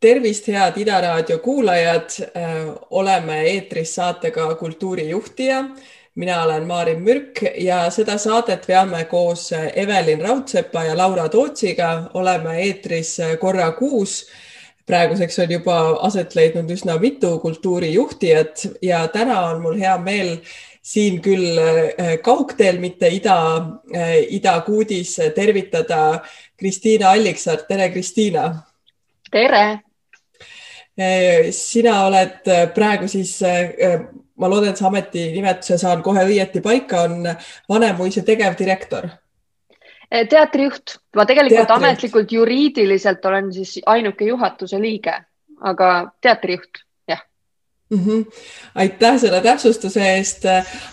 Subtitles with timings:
[0.00, 2.10] tervist, head Ida Raadio kuulajad.
[2.90, 5.64] oleme eetris saatega Kultuurijuhtija.
[6.14, 12.10] mina olen Maarin Mürk ja seda saadet veame koos Evelin Raudsepa ja Laura Tootsiga.
[12.14, 14.26] oleme eetris korra kuus.
[14.86, 20.38] praeguseks on juba aset leidnud üsna mitu kultuurijuhtijat ja täna on mul hea meel
[20.82, 21.60] siin küll
[22.22, 23.62] kaugteel, mitte ida,
[24.28, 26.20] idakuudis tervitada
[26.56, 27.68] Kristiina Alliksaart.
[27.68, 28.62] tere, Kristiina.
[29.30, 29.80] tere
[31.52, 33.98] sina oled eh, praegu siis, eh,
[34.40, 37.28] ma loodan, et see ametinimetuse saan kohe õieti paika, on
[37.68, 39.08] Vanemuise tegevdirektor.
[40.10, 41.84] teatrijuht, ma tegelikult teatrijuht.
[41.84, 45.14] ametlikult juriidiliselt olen siis ainuke juhatuse liige,
[45.60, 45.90] aga
[46.20, 46.84] teatrijuht
[47.90, 47.98] mm.
[48.06, 48.32] -hmm.
[48.74, 50.44] aitäh selle täpsustuse eest,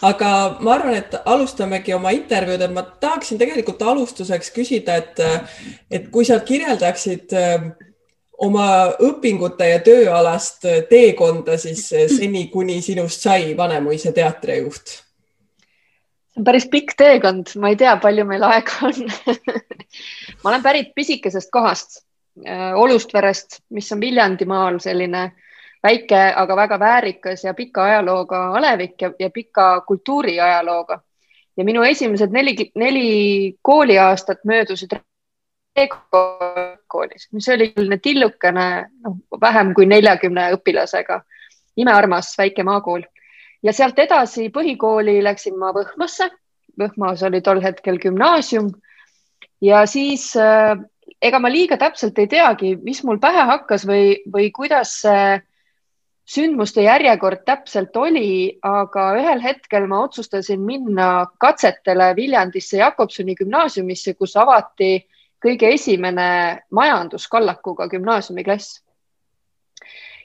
[0.02, 5.20] aga ma arvan, et alustamegi oma intervjuud, et ma tahaksin tegelikult alustuseks küsida, et,
[5.92, 7.34] et kui sa kirjeldaksid
[8.38, 15.02] oma õpingute ja tööalast teekonda siis seni, kuni sinust sai Vanemuise teatrijuht?
[16.28, 19.08] see on päris pikk teekond, ma ei tea, palju meil aega on
[20.44, 22.04] ma olen pärit pisikesest kohast,
[22.46, 25.32] äh, Olustverest, mis on Viljandimaal selline
[25.84, 31.02] väike, aga väga väärikas ja pika ajalooga alevik ja, ja pika kultuuriajalooga.
[31.58, 34.94] ja minu esimesed neli, neli kooliaastat möödusid
[36.88, 38.68] koolis, mis oli selline tillukene,
[39.04, 41.22] noh, vähem kui neljakümne õpilasega,
[41.78, 43.06] imearmas väike maakool
[43.64, 46.30] ja sealt edasi põhikooli läksin ma Võhmasse.
[46.78, 48.70] Võhmas oli tol hetkel gümnaasium
[49.66, 50.78] ja siis äh,
[51.22, 55.40] ega ma liiga täpselt ei teagi, mis mul pähe hakkas või, või kuidas see
[56.28, 64.36] sündmuste järjekord täpselt oli, aga ühel hetkel ma otsustasin minna katsetele Viljandisse Jakobsoni gümnaasiumisse, kus
[64.38, 65.00] avati
[65.46, 68.84] kõige esimene majanduskallakuga gümnaasiumiklass.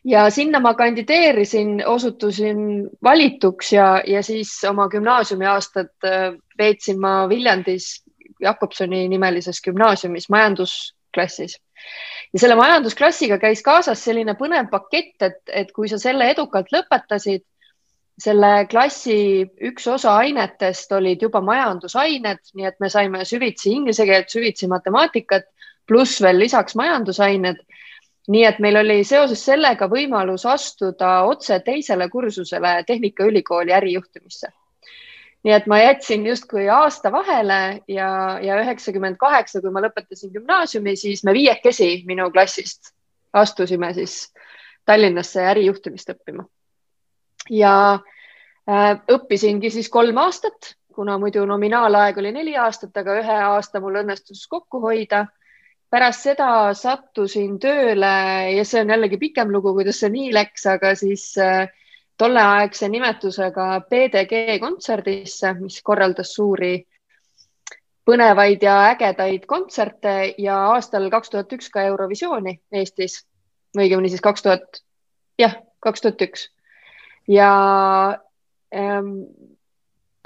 [0.05, 8.05] ja sinna ma kandideerisin, osutusin valituks ja, ja siis oma gümnaasiumiaastad äh, veetsin ma Viljandis
[8.41, 11.61] Jakobsoni nimelises gümnaasiumis majandusklassis
[12.33, 17.45] ja selle majandusklassiga käis kaasas selline põnev pakett, et, et kui sa selle edukalt lõpetasid,
[18.21, 19.17] selle klassi
[19.69, 25.49] üks osa ainetest olid juba majandusained, nii et me saime süvitsi inglise keelt, süvitsi matemaatikat,
[25.89, 27.63] pluss veel lisaks majandusained.
[28.29, 34.53] nii et meil oli seoses sellega võimalus astuda otse teisele kursusele Tehnikaülikooli ärijuhtimisse.
[35.45, 40.97] nii et ma jätsin justkui aasta vahele ja, ja üheksakümmend kaheksa, kui ma lõpetasin gümnaasiumi,
[40.97, 42.95] siis me viiekesi minu klassist
[43.33, 44.33] astusime siis
[44.85, 46.47] Tallinnasse ärijuhtimist õppima
[47.53, 53.81] ja äh, õppisingi siis kolm aastat, kuna muidu nominaalaeg oli neli aastat, aga ühe aasta
[53.81, 55.27] mul õnnestus kokku hoida.
[55.93, 58.13] pärast seda sattusin tööle
[58.57, 61.69] ja see on jällegi pikem lugu, kuidas see nii läks, aga siis äh,
[62.17, 66.79] tolleaegse nimetusega PDG kontserdisse, mis korraldas suuri
[68.09, 73.21] põnevaid ja ägedaid kontserte ja aastal kaks tuhat üks ka Eurovisiooni Eestis,
[73.77, 74.83] õigemini siis kaks tuhat,
[75.39, 76.49] jah, kaks tuhat üks
[77.29, 78.19] ja
[78.75, 79.15] ähm,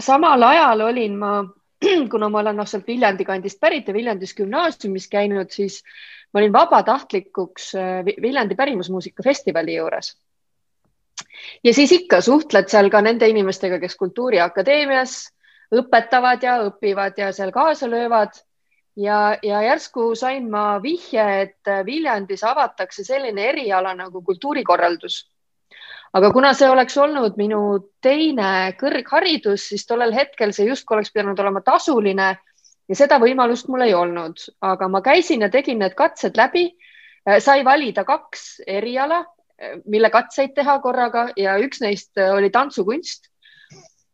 [0.01, 1.45] samal ajal olin ma,
[2.13, 5.83] kuna ma olen noh, sealt Viljandi kandist pärit ja Viljandis gümnaasiumis käinud, siis
[6.33, 10.17] ma olin vabatahtlikuks äh, Viljandi pärimusmuusika festivali juures.
[11.65, 15.17] ja siis ikka suhtled seal ka nende inimestega, kes Kultuuriakadeemias
[15.75, 18.37] õpetavad ja õpivad ja seal kaasa löövad
[18.97, 25.25] ja, ja järsku sain ma vihje, et Viljandis avatakse selline eriala nagu kultuurikorraldus
[26.17, 27.61] aga kuna see oleks olnud minu
[28.05, 32.31] teine kõrgharidus, siis tollel hetkel see justkui oleks pidanud olema tasuline
[32.89, 36.71] ja seda võimalust mul ei olnud, aga ma käisin ja tegin need katsed läbi.
[37.27, 39.25] Äh, sai valida kaks eriala,
[39.61, 43.29] äh, mille katseid teha korraga ja üks neist äh, oli tantsukunst,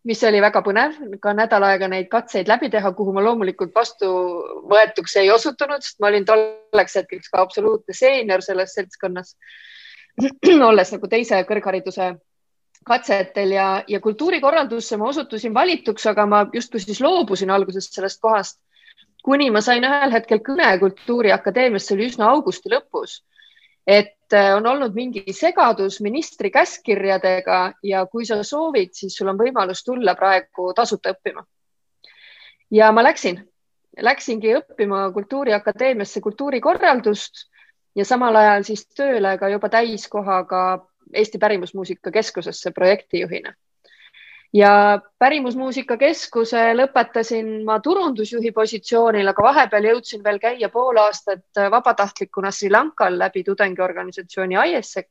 [0.09, 5.21] mis oli väga põnev, ka nädal aega neid katseid läbi teha, kuhu ma loomulikult vastuvõetuks
[5.23, 9.37] ei osutunud, sest ma olin tolleks hetkeks ka absoluutne seenior selles seltskonnas
[10.71, 12.13] olles nagu teise kõrghariduse
[12.85, 18.59] katsetel ja, ja kultuurikorraldusse ma osutusin valituks, aga ma justkui siis loobusin algusest sellest kohast,
[19.23, 23.21] kuni ma sain ühel hetkel kõne Kultuuriakadeemiast, see oli üsna augusti lõpus,
[23.87, 29.39] et äh, on olnud mingi segadus ministri käskkirjadega ja kui sa soovid, siis sul on
[29.39, 31.47] võimalus tulla praegu tasuta õppima.
[32.71, 33.39] ja ma läksin,
[34.01, 37.47] läksingi õppima Kultuuriakadeemiasse kultuurikorraldust
[37.97, 40.63] ja samal ajal siis tööle ka juba täiskohaga
[41.15, 43.55] Eesti Pärimusmuusika Keskusesse projektijuhina.
[44.53, 52.51] ja Pärimusmuusika Keskuse lõpetasin ma turundusjuhi positsioonil, aga vahepeal jõudsin veel käia pool aastat vabatahtlikuna
[52.51, 55.09] Sri Lankal läbi tudengiorganisatsiooni ISEC.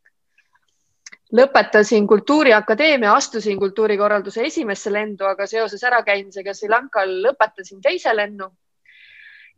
[1.34, 8.52] lõpetasin Kultuuriakadeemia, astusin kultuurikorralduse esimesse lendu, aga seoses ärakäimisega Sri Lankal lõpetasin teise lennu.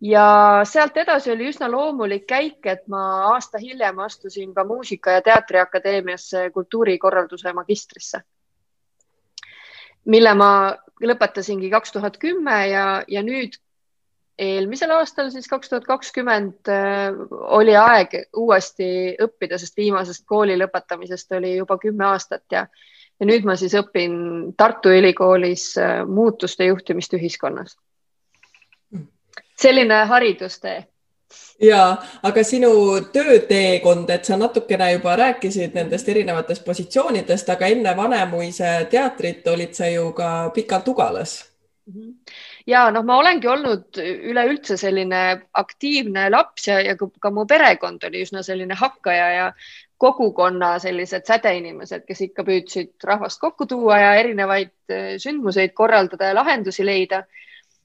[0.03, 0.27] Ja
[0.67, 6.49] sealt edasi oli üsna loomulik käik, et ma aasta hiljem astusin ka Muusika- ja Teatriakadeemiasse
[6.53, 8.21] kultuurikorralduse magistrisse
[10.05, 10.49] mille ma
[11.03, 13.55] lõpetasingi kaks tuhat kümme ja, ja nüüd
[14.39, 17.13] eelmisel aastal, siis kaks tuhat kakskümmend äh,
[17.55, 18.87] oli aeg uuesti
[19.21, 22.65] õppida, sest viimasest kooli lõpetamisest oli juba kümme aastat ja,
[23.19, 24.15] ja nüüd ma siis õpin
[24.57, 27.77] Tartu Ülikoolis äh, muutuste juhtimist ühiskonnas.
[29.63, 30.81] Selline haridustee
[31.61, 31.83] ja,
[32.23, 32.73] aga sinu
[33.13, 39.89] tööteekond, et sa natukene juba rääkisid nendest erinevatest positsioonidest, aga enne Vanemuise teatrit olid sa
[39.89, 41.41] ju ka pikalt Ugalas.
[41.83, 42.11] Mhm.
[42.67, 45.23] ja noh, ma olengi olnud üleüldse selline
[45.59, 49.49] aktiivne laps ja, ja ka mu perekond oli üsna selline hakkaja ja
[49.99, 56.37] kogukonna sellised sädeinimesed, kes ikka püüdsid rahvast kokku tuua ja erinevaid eh, sündmuseid korraldada ja
[56.39, 57.25] lahendusi leida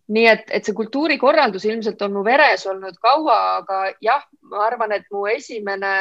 [0.08, 4.94] nii et, et see kultuurikorraldus ilmselt on mu veres olnud kaua, aga jah, ma arvan,
[4.96, 5.92] et mu esimene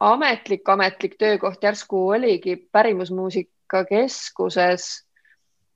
[0.00, 5.04] ametlik, ametlik töökoht järsku oligi Pärimusmuusika Keskuses.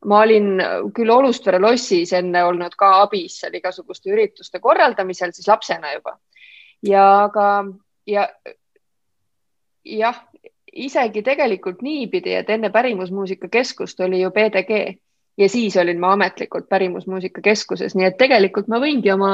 [0.06, 0.58] ma olin
[0.94, 6.18] küll Olustvere lossis enne olnud ka abis seal igasuguste ürituste korraldamisel, siis lapsena juba.
[6.82, 7.64] ja aga,
[8.06, 8.28] ja
[9.84, 10.24] jah,
[10.72, 14.98] isegi tegelikult niipidi, et enne Pärimusmuusika Keskust oli ju PDG
[15.42, 19.32] ja siis olin ma ametlikult Pärimusmuusika Keskuses, nii et tegelikult ma võingi oma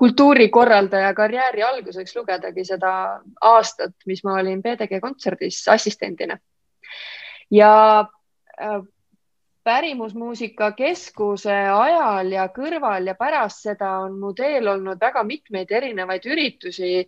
[0.00, 2.92] kultuurikorraldaja karjääri alguseks lugedagi seda
[3.40, 6.38] aastat, mis ma olin PDG kontserdis assistendina.
[7.50, 8.80] ja äh,
[9.64, 16.26] Pärimusmuusika Keskuse ajal ja kõrval ja pärast seda on mu teel olnud väga mitmeid erinevaid
[16.26, 17.04] üritusi,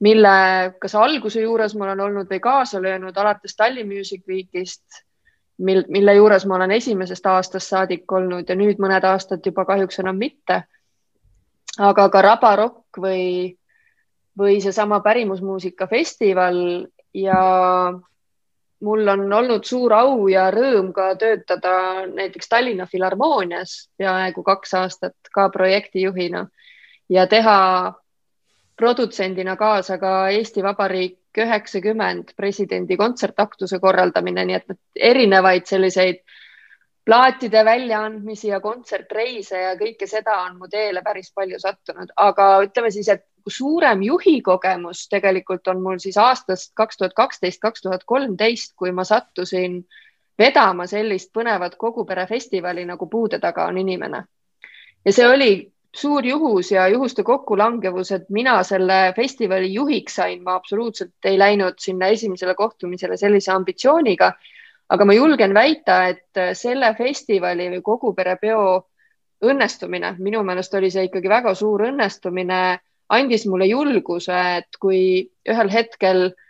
[0.00, 0.34] mille
[0.78, 5.02] kas alguse juures ma olen olnud või kaasa löönud alates Tallinn Music Weekist
[5.60, 10.00] mil, mille juures ma olen esimesest aastast saadik olnud ja nüüd mõned aastad juba kahjuks
[10.02, 10.62] enam mitte.
[11.78, 13.56] aga ka Rabarokk või,
[14.38, 16.56] või seesama pärimusmuusika festival
[17.14, 17.42] ja
[18.80, 25.32] mul on olnud suur au ja rõõm ka töötada näiteks Tallinna Filharmoonias peaaegu kaks aastat
[25.34, 26.46] ka projektijuhina
[27.08, 27.92] ja teha
[28.76, 36.22] produtsendina kaasa ka Eesti Vabariik üheksakümmend presidendi kontsertaktuse korraldamine, nii et erinevaid selliseid
[37.06, 42.90] plaatide väljaandmisi ja kontsertreise ja kõike seda on mu teele päris palju sattunud, aga ütleme
[42.90, 48.04] siis, et suurem juhi kogemus tegelikult on mul siis aastast kaks tuhat kaksteist, kaks tuhat
[48.04, 49.80] kolmteist, kui ma sattusin
[50.38, 54.24] vedama sellist põnevat koguperefestivali nagu Puude taga on inimene.
[55.04, 55.52] ja see oli
[55.96, 61.78] suur juhus ja juhuste kokkulangevus, et mina selle festivali juhiks sain, ma absoluutselt ei läinud
[61.78, 64.32] sinna esimesele kohtumisele sellise ambitsiooniga.
[64.90, 68.62] aga ma julgen väita, et selle festivali või kogu perepeo
[69.46, 75.70] õnnestumine, minu meelest oli see ikkagi väga suur õnnestumine, andis mulle julguse, et kui ühel
[75.70, 76.49] hetkel äh,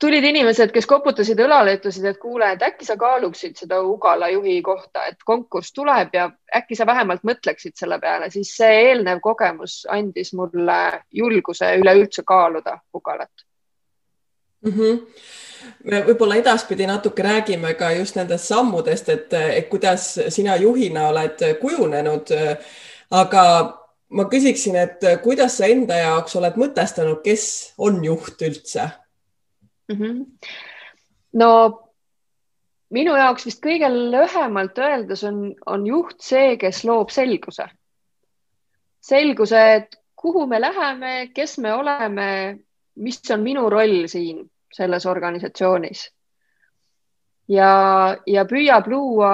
[0.00, 4.56] tulid inimesed, kes koputasid õlale, ütlesid, et kuule, et äkki sa kaaluksid seda Ugala juhi
[4.64, 9.82] kohta, et konkurss tuleb ja äkki sa vähemalt mõtleksid selle peale, siis see eelnev kogemus
[9.90, 10.80] andis mulle
[11.12, 13.46] julguse üleüldse kaaluda Ugalat
[14.64, 14.72] mm.
[14.72, 14.98] -hmm
[15.84, 19.34] me võib-olla edaspidi natuke räägime ka just nendest sammudest, et,
[19.68, 22.32] kuidas sina juhina oled kujunenud.
[23.10, 23.44] aga
[24.08, 28.90] ma küsiksin, et kuidas sa enda jaoks oled mõtestanud, kes on juht üldse
[29.90, 29.96] mm.
[29.96, 30.26] -hmm.
[31.32, 31.50] no
[32.90, 37.68] minu jaoks vist kõige lühemalt öeldes on, on juht see, kes loob selguse.
[39.00, 42.58] selguse, et kuhu me läheme, kes me oleme,
[42.96, 46.10] mis on minu roll siin selles organisatsioonis.
[47.48, 47.70] ja,
[48.26, 49.32] ja püüab luua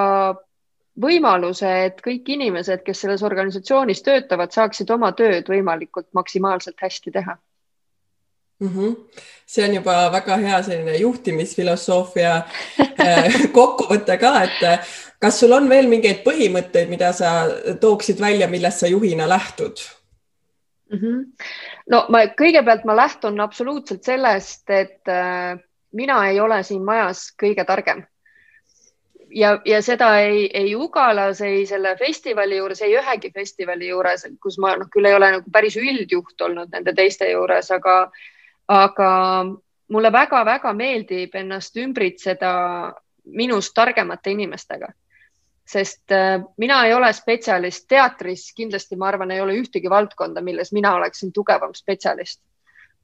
[1.01, 7.37] võimaluse, et kõik inimesed, kes selles organisatsioonis töötavad, saaksid oma tööd võimalikult maksimaalselt hästi teha
[8.59, 8.67] mm.
[8.67, 8.95] -hmm.
[9.45, 12.35] see on juba väga hea selline juhtimisfilosoofia
[12.99, 17.31] äh, kokkuvõte ka, et äh, kas sul on veel mingeid põhimõtteid, mida sa
[17.81, 19.79] tooksid välja, millest sa juhina lähtud
[20.91, 20.99] mm?
[20.99, 21.23] -hmm.
[21.89, 25.57] no ma kõigepealt ma lähtun absoluutselt sellest, et äh,
[25.91, 28.05] mina ei ole siin majas kõige targem
[29.29, 34.57] ja, ja seda ei, ei Ugalas, ei selle festivali juures, ei ühegi festivali juures, kus
[34.61, 37.97] ma noh, küll ei ole nagu päris üldjuht olnud nende teiste juures, aga
[38.67, 39.09] aga
[39.87, 42.53] mulle väga-väga meeldib ennast ümbritseda
[43.25, 44.87] minust targemate inimestega.
[45.67, 50.71] sest äh, mina ei ole spetsialist teatris, kindlasti ma arvan, ei ole ühtegi valdkonda, milles
[50.71, 52.39] mina oleksin tugevam spetsialist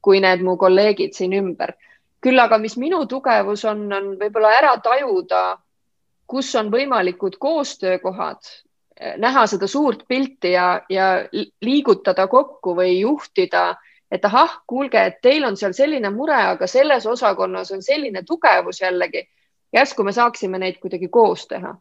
[0.04, 1.74] kui need mu kolleegid siin ümber.
[2.24, 5.58] küll aga, mis minu tugevus on, on võib-olla ära tajuda,
[6.24, 8.48] kus on võimalikud koostöökohad,
[9.20, 11.08] näha seda suurt pilti ja, ja
[11.60, 13.74] liigutada kokku või juhtida
[14.14, 18.80] et ahah, kuulge, et teil on seal selline mure, aga selles osakonnas on selline tugevus
[18.80, 19.24] jällegi.
[19.74, 21.74] järsku me saaksime neid kuidagi koos teha.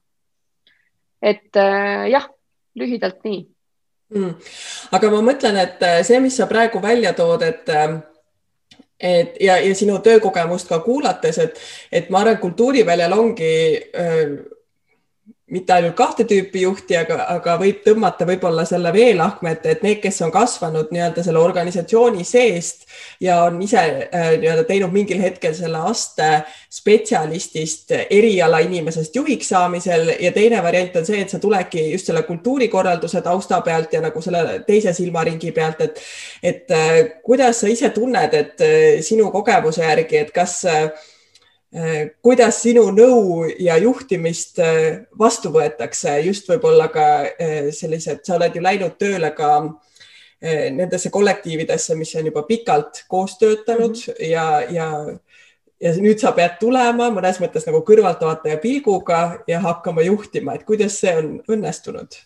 [1.21, 2.29] et äh, jah,
[2.75, 3.43] lühidalt nii
[4.15, 4.33] mm..
[4.91, 7.99] aga ma mõtlen, et äh, see, mis sa praegu välja tood, et äh,
[9.03, 11.59] et ja, ja sinu töökogemust ka kuulates, et,
[11.91, 13.53] et ma arvan, kultuuriväljal ongi
[13.99, 14.37] öö,
[15.53, 19.99] mitte ainult kahte tüüpi juhti, aga, aga võib tõmmata võib-olla selle veelahkme, et, et need,
[20.03, 22.87] kes on kasvanud nii-öelda selle organisatsiooni seest
[23.23, 26.31] ja on ise äh, nii-öelda teinud mingil hetkel selle aste
[26.73, 32.25] spetsialistist, eriala inimesest juhiks saamisel ja teine variant on see, et sa tuledki just selle
[32.27, 36.03] kultuurikorralduse tausta pealt ja nagu selle teise silmaringi pealt, et,
[36.43, 40.91] et äh, kuidas sa ise tunned, et äh, sinu kogemuse järgi, et kas Äh,
[42.21, 48.55] kuidas sinu nõu ja juhtimist äh, vastu võetakse, just võib-olla ka äh, sellised, sa oled
[48.55, 49.55] ju läinud tööle ka
[50.43, 54.25] nendesse kollektiividesse, mis on juba pikalt koos töötanud mm -hmm.
[54.27, 54.87] ja, ja,
[55.79, 60.99] ja nüüd sa pead tulema mõnes mõttes nagu kõrvaltvaataja pilguga ja hakkama juhtima, et kuidas
[60.99, 62.19] see on õnnestunud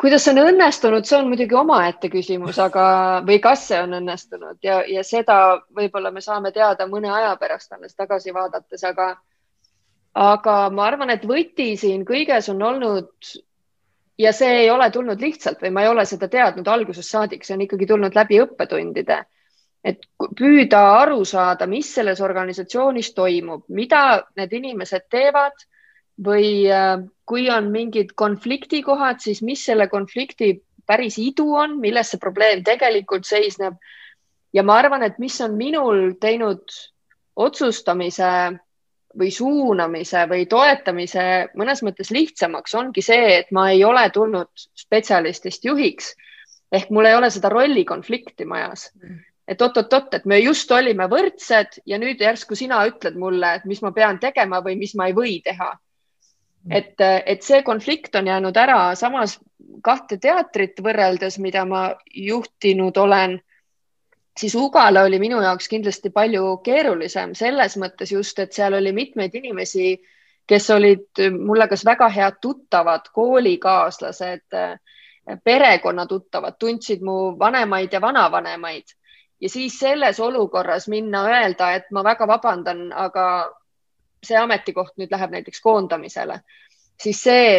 [0.00, 2.84] kuidas on õnnestunud, see on muidugi omaette küsimus, aga,
[3.26, 5.38] või kas see on õnnestunud ja, ja seda
[5.74, 9.10] võib-olla me saame teada mõne aja pärast alles tagasi vaadates, aga,
[10.14, 13.32] aga ma arvan, et võti siin kõiges on olnud
[14.18, 17.56] ja see ei ole tulnud lihtsalt või ma ei ole seda teadnud algusest saadik, see
[17.56, 19.24] on ikkagi tulnud läbi õppetundide.
[19.88, 20.00] et
[20.36, 25.54] püüda aru saada, mis selles organisatsioonis toimub, mida need inimesed teevad
[26.24, 26.98] või äh,
[27.28, 30.56] kui on mingid konfliktikohad, siis mis selle konflikti
[30.88, 33.76] päris idu on, milles see probleem tegelikult seisneb.
[34.52, 36.64] ja ma arvan, et mis on minul teinud
[37.36, 38.30] otsustamise
[39.18, 41.24] või suunamise või toetamise
[41.56, 46.14] mõnes mõttes lihtsamaks, ongi see, et ma ei ole tulnud spetsialistist juhiks
[46.72, 49.18] ehk mul ei ole seda rollikonflikti majas mm.
[49.48, 53.82] et oot-oot-oot, et me just olime võrdsed ja nüüd järsku sina ütled mulle, et mis
[53.84, 55.72] ma pean tegema või mis ma ei või teha
[56.70, 56.94] et,
[57.26, 59.38] et see konflikt on jäänud ära, samas
[59.84, 61.82] kahte teatrit võrreldes, mida ma
[62.14, 63.38] juhtinud olen,
[64.38, 69.34] siis Ugala oli minu jaoks kindlasti palju keerulisem selles mõttes just, et seal oli mitmeid
[69.34, 69.96] inimesi,
[70.48, 74.60] kes olid mulle kas väga head tuttavad, koolikaaslased,
[75.44, 78.96] perekonnatuttavad, tundsid mu vanemaid ja vanavanemaid
[79.40, 83.24] ja siis selles olukorras minna öelda, et ma väga vabandan, aga
[84.24, 86.40] see ametikoht nüüd läheb näiteks koondamisele,
[87.02, 87.50] siis see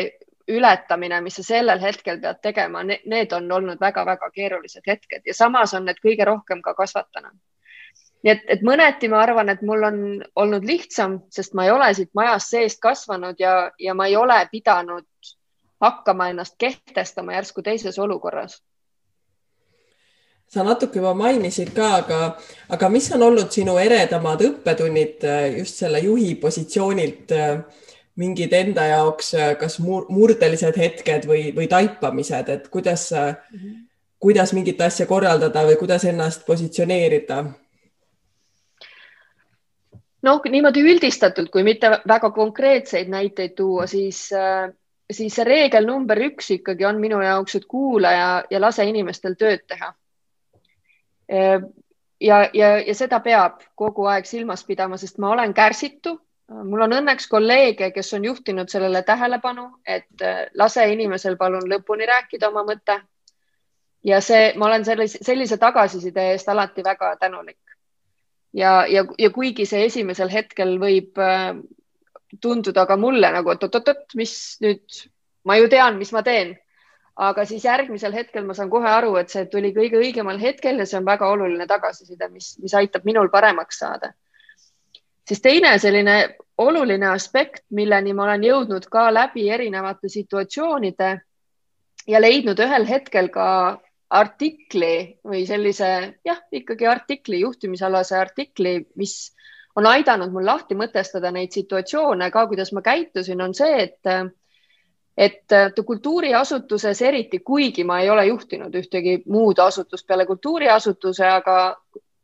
[0.50, 5.74] ületamine, mis sa sellel hetkel pead tegema, need on olnud väga-väga keerulised hetked ja samas
[5.78, 7.38] on need kõige rohkem ka kasvatanud.
[8.24, 10.00] nii et, et mõneti ma arvan, et mul on
[10.36, 14.39] olnud lihtsam, sest ma ei ole siit majast seest kasvanud ja, ja ma ei ole
[14.51, 15.06] pidanud
[15.82, 18.60] hakkama ennast kehtestama järsku teises olukorras
[20.50, 22.20] sa natuke juba mainisid ka, aga,
[22.74, 27.86] aga mis on olnud sinu eredamad õppetunnid äh, just selle juhi positsioonilt, äh,
[28.20, 33.77] mingid enda jaoks äh, kas murdelised hetked või, või taipamised, et kuidas mm, -hmm.
[34.20, 37.44] kuidas mingit asja korraldada või kuidas ennast positsioneerida?
[40.25, 44.27] noh, niimoodi üldistatult, kui mitte väga konkreetseid näiteid tuua, siis
[45.10, 49.38] siis see reegel number üks ikkagi on minu jaoks, et kuula ja, ja lase inimestel
[49.39, 49.94] tööd teha
[51.30, 56.20] ja, ja, ja seda peab kogu aeg silmas pidama, sest ma olen kärsitu.
[56.50, 62.08] mul on õnneks kolleege, kes on juhtinud sellele tähelepanu, et äh, lase inimesel palun lõpuni
[62.10, 63.02] rääkida oma mõte.
[64.04, 67.62] ja see, ma olen sellise, sellise tagasiside eest alati väga tänulik.
[68.54, 71.56] ja, ja, ja kuigi see esimesel hetkel võib äh,
[72.42, 75.06] tunduda ka mulle nagu, et oot-oot-oot, mis nüüd,
[75.44, 76.58] ma ju tean, mis ma teen
[77.20, 80.88] aga siis järgmisel hetkel ma saan kohe aru, et see tuli kõige õigemal hetkel ja
[80.88, 84.14] see on väga oluline tagasiside, mis, mis aitab minul paremaks saada.
[85.28, 91.12] siis teine selline oluline aspekt, milleni ma olen jõudnud ka läbi erinevate situatsioonide
[92.08, 93.50] ja leidnud ühel hetkel ka
[94.10, 95.92] artikli või sellise
[96.26, 99.36] jah, ikkagi artikli, juhtimisalase artikli, mis
[99.76, 104.16] on aidanud mul lahti mõtestada neid situatsioone ka, kuidas ma käitusin, on see, et
[105.20, 111.56] et äh, kultuuriasutuses eriti, kuigi ma ei ole juhtinud ühtegi muud asutust peale kultuuriasutuse, aga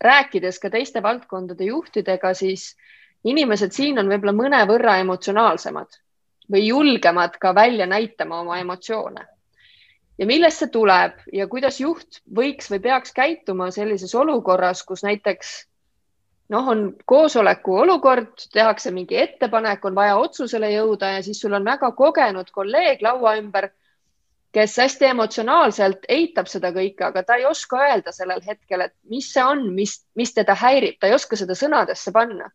[0.04, 2.70] rääkides ka teiste valdkondade juhtidega, siis
[3.28, 6.00] inimesed siin on võib-olla mõnevõrra emotsionaalsemad
[6.52, 9.28] või julgemad ka välja näitama oma emotsioone.
[10.18, 15.66] ja millest see tuleb ja kuidas juht võiks või peaks käituma sellises olukorras, kus näiteks
[16.50, 21.66] noh, on koosoleku olukord, tehakse mingi ettepanek, on vaja otsusele jõuda ja siis sul on
[21.66, 23.70] väga kogenud kolleeg laua ümber,
[24.56, 29.28] kes hästi emotsionaalselt eitab seda kõike, aga ta ei oska öelda sellel hetkel, et mis
[29.34, 32.52] see on, mis, mis teda häirib, ta ei oska seda sõnadesse panna.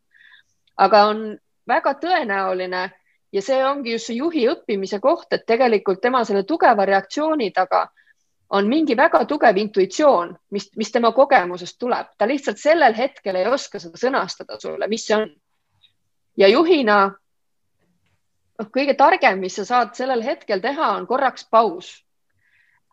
[0.80, 1.18] aga on
[1.68, 2.86] väga tõenäoline
[3.32, 7.88] ja see ongi just see juhi õppimise koht, et tegelikult tema selle tugeva reaktsiooni taga
[8.50, 13.46] on mingi väga tugev intuitsioon, mis, mis tema kogemusest tuleb, ta lihtsalt sellel hetkel ei
[13.46, 15.28] oska seda sõnastada sulle, mis see on.
[16.36, 16.98] ja juhina
[18.58, 21.92] noh, kõige targem, mis sa saad sellel hetkel teha, on korraks paus.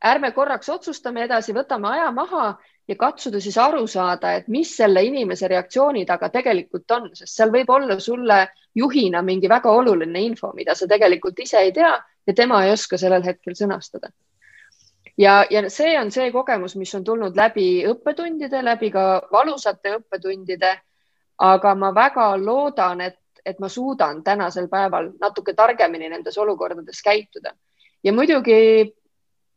[0.06, 5.02] ärme korraks otsustame edasi, võtame aja maha ja katsuda siis aru saada, et mis selle
[5.04, 8.44] inimese reaktsiooni taga tegelikult on, sest seal võib olla sulle
[8.76, 11.96] juhina mingi väga oluline info, mida sa tegelikult ise ei tea
[12.28, 14.14] ja tema ei oska sellel hetkel sõnastada
[15.18, 20.78] ja, ja see on see kogemus, mis on tulnud läbi õppetundide, läbi ka valusate õppetundide.
[21.38, 27.54] aga ma väga loodan, et, et ma suudan tänasel päeval natuke targemini nendes olukordades käituda.
[28.04, 28.94] ja muidugi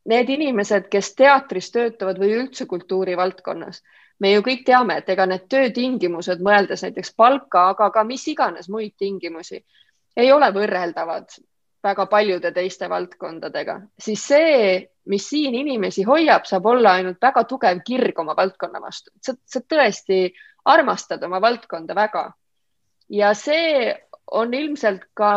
[0.04, 3.82] need inimesed, kes teatris töötavad või üldse kultuurivaldkonnas,
[4.20, 8.68] me ju kõik teame, et ega need töötingimused, mõeldes näiteks palka, aga ka mis iganes
[8.68, 9.64] muid tingimusi,
[10.16, 11.36] ei ole võrreldavad
[11.82, 17.82] väga paljude teiste valdkondadega, siis see, mis siin inimesi hoiab, saab olla ainult väga tugev
[17.86, 19.10] kirg oma valdkonna vastu.
[19.22, 20.28] sa, sa tõesti
[20.64, 22.30] armastad oma valdkonda väga.
[23.08, 23.94] ja see
[24.30, 25.32] on ilmselt ka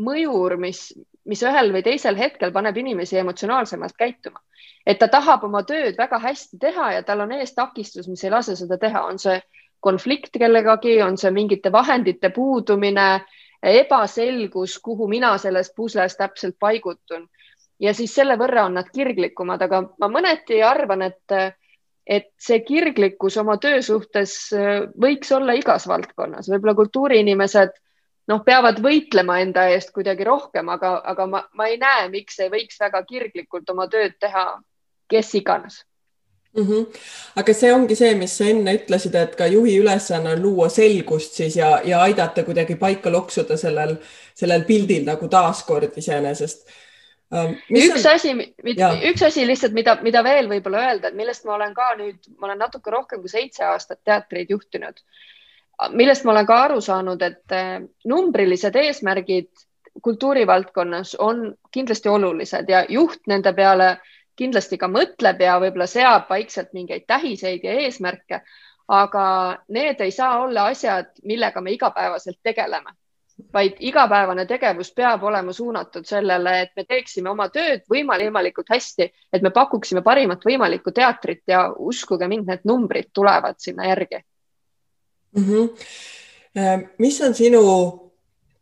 [0.00, 0.86] mõjur, mis,
[1.28, 4.40] mis ühel või teisel hetkel paneb inimesi emotsionaalsemalt käituma.
[4.86, 8.30] et ta tahab oma tööd väga hästi teha ja tal on ees takistus, mis ei
[8.30, 9.40] lase seda teha, on see
[9.80, 13.20] konflikt kellegagi, on see mingite vahendite puudumine
[13.62, 17.28] ebaselgus, kuhu mina selles pusles täpselt paigutun
[17.80, 21.36] ja siis selle võrra on nad kirglikumad, aga ma mõneti arvan, et,
[22.06, 27.76] et see kirglikkus oma töö suhtes äh, võiks olla igas valdkonnas, võib-olla kultuuriinimesed
[28.30, 32.50] noh, peavad võitlema enda eest kuidagi rohkem, aga, aga ma, ma ei näe, miks ei
[32.52, 34.44] võiks väga kirglikult oma tööd teha,
[35.10, 35.80] kes iganes
[36.56, 36.66] mm.
[36.66, 36.86] -hmm.
[37.36, 41.40] aga see ongi see, mis sa enne ütlesid, et ka juhi ülesanne on luua selgust
[41.40, 43.96] siis ja, ja aidata kuidagi paika loksuda sellel,
[44.34, 46.66] sellel pildil nagu taaskord iseenesest.
[47.30, 48.12] Üks on...
[48.12, 48.32] asi,
[49.10, 52.48] üks asi lihtsalt, mida, mida veel võib-olla öelda, et millest ma olen ka nüüd, ma
[52.48, 54.98] olen natuke rohkem kui seitse aastat teatreid juhtinud,
[55.94, 57.76] millest ma olen ka aru saanud, et eh,
[58.10, 59.50] numbrilised eesmärgid
[60.02, 63.96] kultuurivaldkonnas on kindlasti olulised ja juht nende peale
[64.38, 68.40] kindlasti ka mõtleb ja võib-olla seab vaikselt mingeid tähiseid ja eesmärke,
[68.88, 69.24] aga
[69.68, 72.94] need ei saa olla asjad, millega me igapäevaselt tegeleme,
[73.52, 79.42] vaid igapäevane tegevus peab olema suunatud sellele, et me teeksime oma tööd võimalikult hästi, et
[79.42, 84.22] me pakuksime parimat võimalikku teatrit ja uskuge mind, need numbrid tulevad sinna järgi
[85.36, 85.44] mm.
[85.44, 86.88] -hmm.
[86.98, 87.62] mis on sinu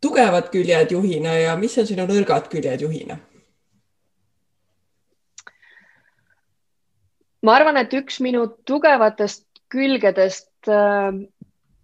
[0.01, 3.17] tugevad küljed juhina ja mis on sinu nõrgad küljed juhina?
[7.41, 11.13] ma arvan, et üks minu tugevatest külgedest äh,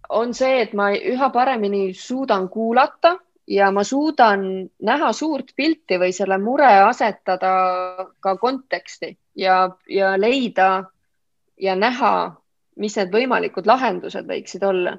[0.08, 3.16] on see, et ma üha paremini suudan kuulata
[3.46, 7.52] ja ma suudan näha suurt pilti või selle mure asetada
[8.20, 10.84] ka konteksti ja, ja leida
[11.60, 12.36] ja näha,
[12.76, 14.96] mis need võimalikud lahendused võiksid olla.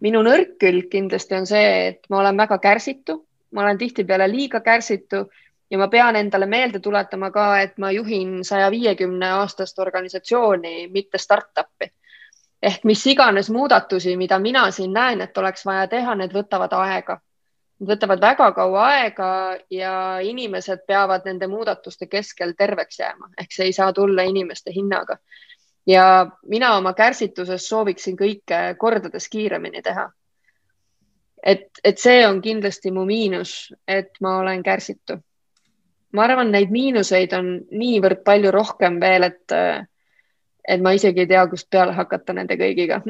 [0.00, 4.60] minu nõrk külg kindlasti on see, et ma olen väga kärsitu, ma olen tihtipeale liiga
[4.60, 5.24] kärsitu
[5.70, 11.18] ja ma pean endale meelde tuletama ka, et ma juhin saja viiekümne aastast organisatsiooni, mitte
[11.18, 11.90] startup'i.
[12.62, 17.20] Ehk mis iganes muudatusi, mida mina siin näen, et oleks vaja teha, need võtavad aega.
[17.78, 19.30] Need võtavad väga kaua aega
[19.70, 19.92] ja
[20.24, 25.18] inimesed peavad nende muudatuste keskel terveks jääma, ehk see ei saa tulla inimeste hinnaga.
[25.86, 30.10] ja mina oma kärsituses sooviksin kõike kordades kiiremini teha
[31.42, 35.16] et, et see on kindlasti mu miinus, et ma olen kärsitu
[36.12, 39.56] ma arvan, neid miinuseid on niivõrd palju rohkem veel, et,
[40.68, 43.00] et ma isegi ei tea, kust peale hakata nende kõigiga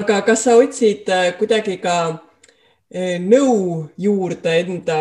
[0.00, 4.98] aga kas sa otsid äh, kuidagi ka äh, nõu juurde enda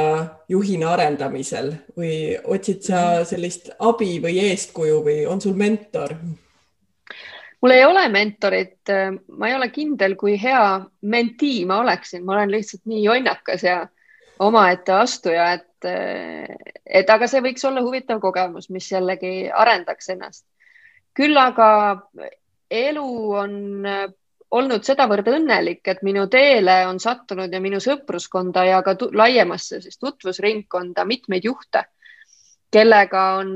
[0.51, 3.27] juhina arendamisel või otsid sa mhm.
[3.31, 6.15] sellist abi või eeskuju või on sul mentor?
[7.63, 12.37] mul ei ole mentorit, äh, ma ei ole kindel, kui hea mentee ma oleksin, ma
[12.37, 13.81] olen lihtsalt nii jonnakas ja
[14.43, 20.45] omaette astuja, et et, et aga see võiks olla huvitav kogemus, mis jällegi arendaks ennast.
[21.13, 21.69] küll aga
[22.69, 23.85] elu on
[24.53, 29.97] olnud sedavõrd õnnelik, et minu teele on sattunud ja minu sõpruskonda ja ka laiemasse siis
[29.97, 31.85] tutvusringkonda mitmeid juhte,
[32.73, 33.53] kellega on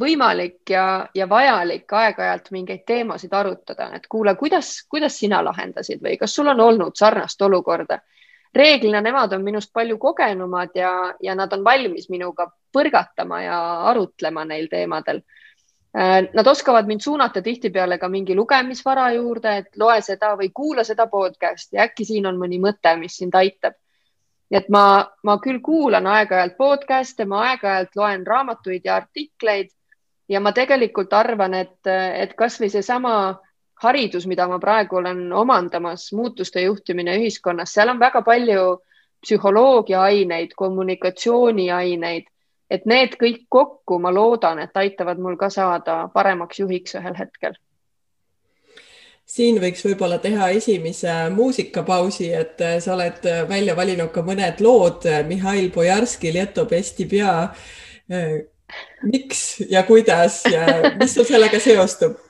[0.00, 6.16] võimalik ja, ja vajalik aeg-ajalt mingeid teemasid arutada, et kuule, kuidas, kuidas sina lahendasid või
[6.18, 8.00] kas sul on olnud sarnast olukorda?
[8.54, 13.60] Reeglina nemad on minust palju kogenumad ja, ja nad on valmis minuga põrgatama ja
[13.90, 15.22] arutlema neil teemadel
[15.98, 20.84] Äh, nad oskavad mind suunata tihtipeale ka mingi lugemisvara juurde, et loe seda või kuula
[20.86, 23.74] seda podcast'i, äkki siin on mõni mõte, mis sind aitab.
[24.50, 29.68] et ma, ma küll kuulan aeg-ajalt podcast'e, ma aeg-ajalt loen raamatuid ja artikleid
[30.28, 33.12] ja ma tegelikult arvan, et, et kasvõi seesama
[33.80, 38.66] haridus, mida ma praegu olen omandamas, muutuste juhtimine ühiskonnas, seal on väga palju
[39.24, 42.28] psühholoogia aineid, kommunikatsiooniaineid
[42.70, 47.58] et need kõik kokku, ma loodan, et aitavad mul ka saada paremaks juhiks ühel hetkel.
[49.30, 55.70] siin võiks võib-olla teha esimese muusikapausi, et sa oled välja valinud ka mõned lood Mihhail
[55.74, 57.52] Bojarski, Lieto Pesti pea.
[59.02, 60.66] miks ja kuidas ja
[60.98, 62.29] mis sul sellega seostub?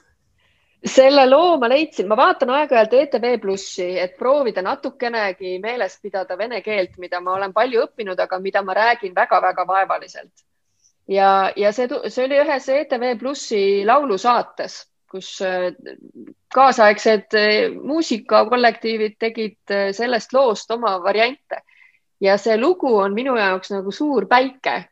[0.84, 6.62] Selle loo ma leidsin, ma vaatan aeg-ajalt ETV Plussi, et proovida natukenegi meeles pidada vene
[6.64, 10.32] keelt, mida ma olen palju õppinud, aga mida ma räägin väga-väga vaevaliselt.
[11.08, 14.78] ja, ja see, see oli ühes ETV Plussi laulusaates,
[15.10, 15.72] kus äh,
[16.54, 21.64] kaasaegsed äh, muusikakollektiivid tegid äh, sellest loost oma variante.
[22.20, 24.90] Ja see lugu on minu jaoks nagu suur päike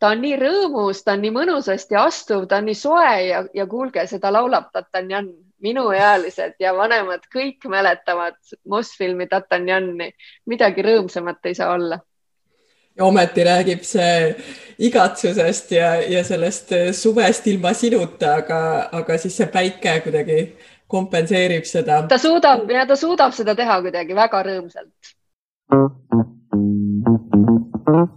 [0.00, 3.66] ta on nii rõõmus, ta on nii mõnusasti astuv, ta on nii soe ja, ja
[3.68, 5.28] kuulge, seda laulab Tatanjan,
[5.60, 10.08] minuealised ja vanemad kõik mäletavad Mosfilmi Tatanjani,
[10.48, 12.00] midagi rõõmsamat ei saa olla.
[12.96, 14.34] ja ometi räägib see
[14.88, 20.40] igatsusest ja, ja sellest suvest ilma sinuta, aga, aga siis see päike kuidagi
[20.88, 22.02] kompenseerib seda.
[22.08, 25.14] ta suudab ja ta suudab seda teha kuidagi väga rõõmsalt.
[27.90, 28.08] Thank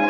[0.00, 0.05] you.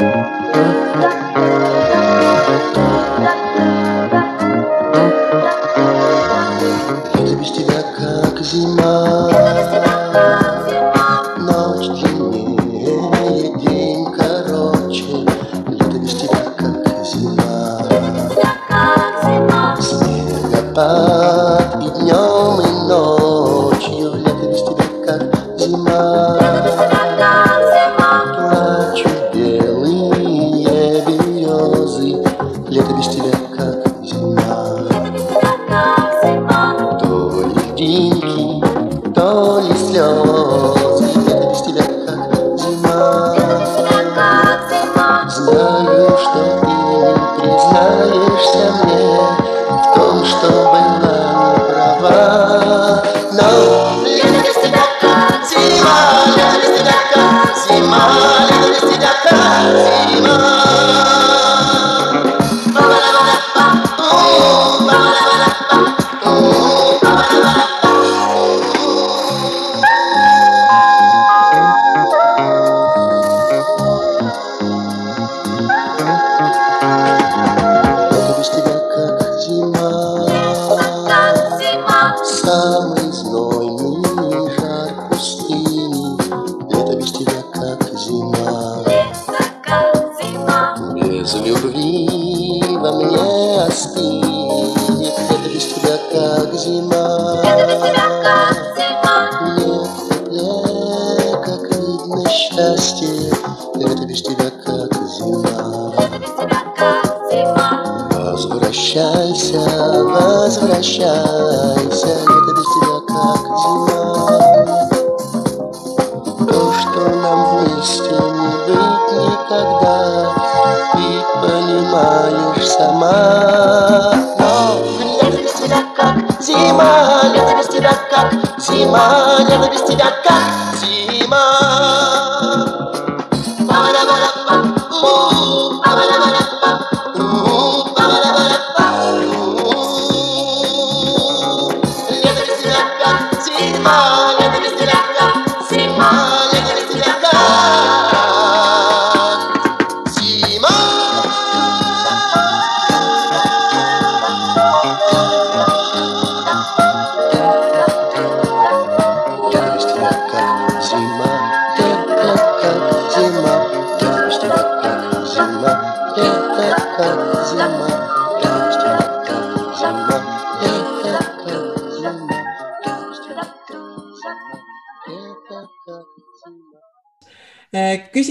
[48.59, 48.96] oh.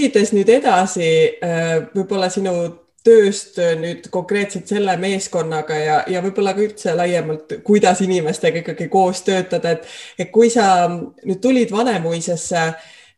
[0.06, 1.06] Küsides nüüd edasi
[1.94, 2.52] võib-olla sinu
[3.06, 9.22] tööst nüüd konkreetselt selle meeskonnaga ja, ja võib-olla ka üldse laiemalt, kuidas inimestega ikkagi koos
[9.26, 9.86] töötada, et,
[10.18, 12.64] et kui sa nüüd tulid Vanemuisesse,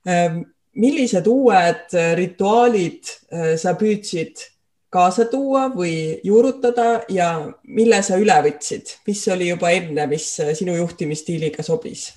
[0.09, 0.43] ähm,
[0.79, 4.45] millised uued rituaalid äh, sa püüdsid
[4.93, 7.33] kaasa tuua või juurutada ja
[7.65, 12.11] mille sa üle võtsid, mis oli juba enne, mis sinu juhtimisstiiliga sobis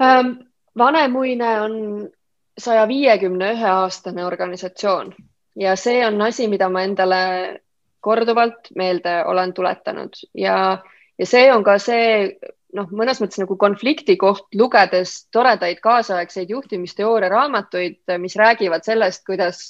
[0.00, 0.36] ähm,?
[0.74, 1.74] Vanemuine on
[2.58, 5.14] saja viiekümne ühe aastane organisatsioon.
[5.56, 7.20] Ja see on asi, mida ma endale
[8.04, 10.18] korduvalt meelde olen tuletanud.
[10.34, 10.82] Ja,
[11.18, 12.34] ja see on ka see
[12.74, 19.62] noh, mõnes mõttes nagu konflikti koht, lugedes toredaid kaasaegseid juhtimisteooria raamatuid, mis räägivad sellest, kuidas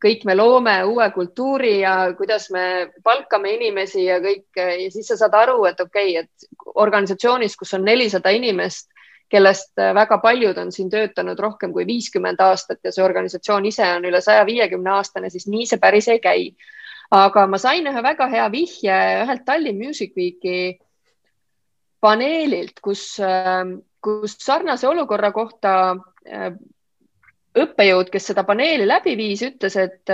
[0.00, 5.18] kõik me loome uue kultuuri ja kuidas me palkame inimesi ja kõik ja siis sa
[5.20, 8.88] saad aru, et okei okay,, et organisatsioonis, kus on nelisada inimest,
[9.30, 13.86] kellest äh, väga paljud on siin töötanud rohkem kui viiskümmend aastat ja see organisatsioon ise
[13.96, 16.50] on üle saja viiekümne aastane, siis nii see päris ei käi.
[17.10, 20.78] aga ma sain ühe väga hea vihje ühelt Tallinn Music Weeki
[22.00, 23.64] paneelilt, kus, äh,
[24.02, 25.74] kus sarnase olukorra kohta
[26.26, 26.52] äh,
[27.58, 30.10] õppejõud, kes seda paneeli läbi viis, ütles, et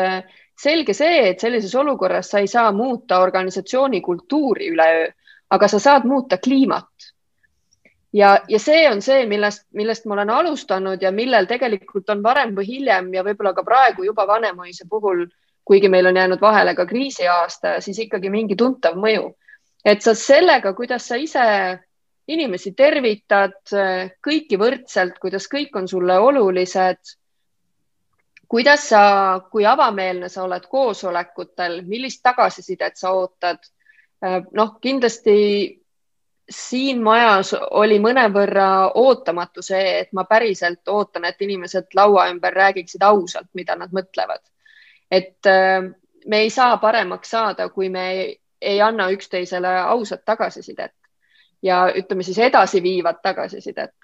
[0.56, 5.10] selge see, et sellises olukorras sa ei saa muuta organisatsiooni kultuuri üleöö,
[5.52, 7.12] aga sa saad muuta kliimat
[8.16, 12.54] ja, ja see on see, millest, millest ma olen alustanud ja millel tegelikult on varem
[12.56, 15.26] või hiljem ja võib-olla ka praegu juba Vanemuise puhul,
[15.66, 19.34] kuigi meil on jäänud vahele ka kriisiaasta, siis ikkagi mingi tuntav mõju.
[19.84, 21.44] et sa sellega, kuidas sa ise
[22.26, 23.60] inimesi tervitad,
[24.24, 26.98] kõiki võrdselt, kuidas kõik on sulle olulised.
[28.48, 33.58] kuidas sa, kui avameelne sa oled koosolekutel, millist tagasisidet sa ootad?
[34.52, 35.85] noh, kindlasti
[36.50, 43.02] siin majas oli mõnevõrra ootamatu see, et ma päriselt ootan, et inimesed laua ümber räägiksid
[43.02, 44.42] ausalt, mida nad mõtlevad.
[45.10, 45.82] et äh,
[46.26, 50.94] me ei saa paremaks saada, kui me ei, ei anna üksteisele ausat tagasisidet
[51.62, 53.94] ja ütleme siis edasiviivat tagasisidet.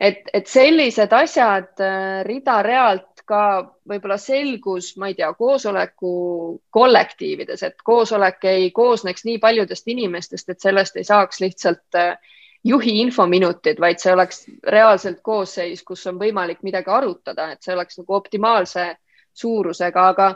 [0.00, 3.42] et, et sellised asjad äh, rida-realt ka
[3.88, 6.12] võib-olla selgus, ma ei tea, koosoleku
[6.74, 12.16] kollektiivides, et koosolek ei koosneks nii paljudest inimestest, et sellest ei saaks lihtsalt äh,
[12.64, 18.00] juhi infominutid, vaid see oleks reaalselt koosseis, kus on võimalik midagi arutada, et see oleks
[18.00, 18.88] nagu optimaalse
[19.38, 20.30] suurusega, aga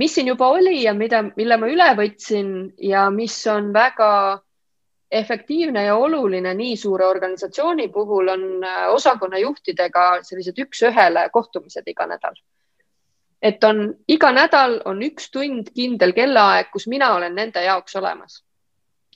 [0.00, 4.12] mis siin juba oli ja mida, mille ma üle võtsin ja mis on väga
[5.10, 12.34] efektiivne ja oluline nii suure organisatsiooni puhul on äh, osakonnajuhtidega sellised üks-ühele kohtumised iga nädal.
[13.42, 18.44] et on iga nädal on üks tund kindel kellaaeg, kus mina olen nende jaoks olemas.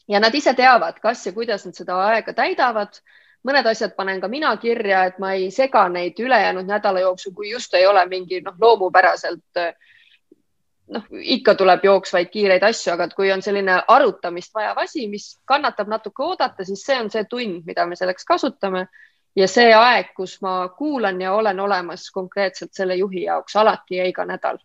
[0.09, 3.01] ja nad ise teavad, kas ja kuidas nad seda aega täidavad.
[3.49, 7.51] mõned asjad panen ka mina kirja, et ma ei sega neid ülejäänud nädala jooksul, kui
[7.51, 9.75] just ei ole mingi noh, loomupäraselt äh,
[10.93, 15.31] noh, ikka tuleb jooksvaid kiireid asju, aga et kui on selline arutamist vajav asi, mis
[15.49, 18.87] kannatab natuke oodata, siis see on see tund, mida me selleks kasutame.
[19.37, 24.07] ja see aeg, kus ma kuulan ja olen olemas konkreetselt selle juhi jaoks alati ja
[24.07, 24.59] iga nädal.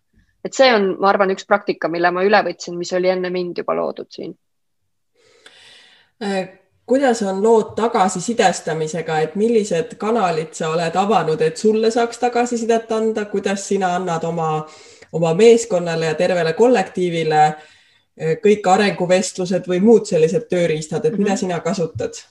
[0.45, 3.57] et see on, ma arvan, üks praktika, mille ma üle võtsin, mis oli enne mind
[3.57, 4.37] juba loodud siin
[6.23, 12.91] äh, kuidas on lood tagasisidestamisega, et millised kanalid sa oled avanud, et sulle saaks tagasisidet
[12.91, 14.65] anda, kuidas sina annad oma
[15.11, 21.41] oma meeskonnale ja tervele kollektiivile eh, kõik arenguvestlused või muud sellised tööriistad, et mida mhm.
[21.45, 22.21] sina kasutad?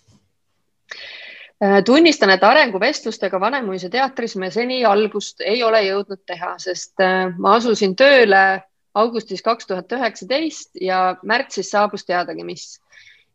[1.65, 7.33] Äh, tunnistan, et arenguvestlustega Vanemuise teatris me seni algust ei ole jõudnud teha, sest äh,
[7.35, 8.43] ma asusin tööle
[8.95, 12.79] augustis kaks tuhat üheksateist ja märtsis saabus teadagi, mis.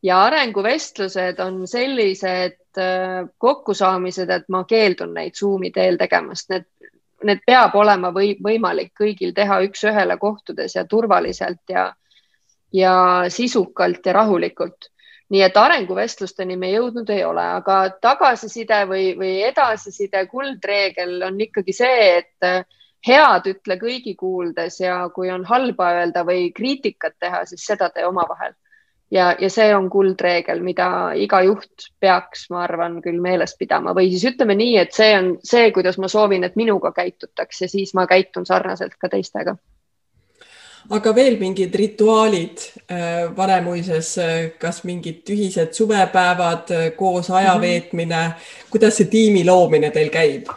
[0.03, 6.67] ja arenguvestlused on sellised äh, kokkusaamised, et ma keeldun neid Zoomi teel tegemast, need
[7.23, 11.87] need peab olema või võimalik kõigil teha üks-ühele kohtudes ja turvaliselt ja,
[12.73, 12.95] ja
[13.29, 14.89] sisukalt ja rahulikult.
[15.33, 21.73] nii et arenguvestlusteni me jõudnud ei ole, aga tagasiside või, või edasiside kuldreegel on ikkagi
[21.73, 22.67] see, et
[23.07, 28.05] head ütle kõigi kuuldes ja kui on halba öelda või kriitikat teha, siis seda tee
[28.05, 28.53] omavahel
[29.13, 30.87] ja, ja see on kuldreegel, mida
[31.19, 35.35] iga juht peaks, ma arvan, küll meeles pidama või siis ütleme nii, et see on
[35.45, 39.55] see, kuidas ma soovin, et minuga käitutaks ja siis ma käitun sarnaselt ka teistega.
[40.89, 44.15] aga veel mingid rituaalid äh, Vanemuises,
[44.59, 47.61] kas mingid ühised suvepäevad, koos aja mhm.
[47.61, 48.69] veetmine mm, -hmm.
[48.69, 50.49] kuidas see tiimi loomine teil käib?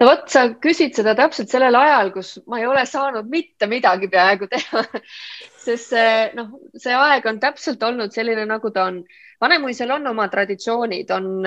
[0.00, 4.08] No vot, sa küsid seda täpselt sellel ajal, kus ma ei ole saanud mitte midagi
[4.12, 4.84] peaaegu teha.
[5.64, 9.04] Sest see noh, see aeg on täpselt olnud selline, nagu ta on.
[9.40, 11.46] Vanemuisel on oma traditsioonid, on,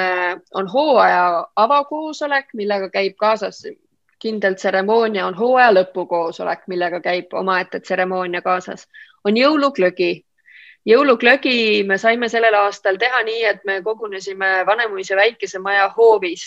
[0.60, 1.22] on hooaja
[1.64, 3.64] avakoosolek, millega käib kaasas
[4.22, 8.88] kindel tseremoonia, on hooaja lõpukoosolek, millega käib omaette tseremoonia kaasas,
[9.26, 10.12] on jõuluklögi.
[10.88, 16.46] Jõuluklögi me saime sellel aastal teha nii, et me kogunesime Vanemuise väikese maja hoovis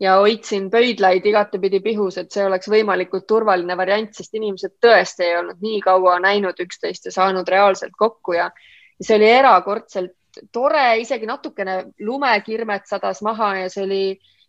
[0.00, 5.36] ja hoidsin pöidlaid igatepidi pihus, et see oleks võimalikult turvaline variant, sest inimesed tõesti ei
[5.40, 8.50] olnud nii kaua näinud üksteist ja saanud reaalselt kokku ja
[9.00, 10.14] see oli erakordselt
[10.52, 14.02] tore, isegi natukene lumekirmet sadas maha ja see oli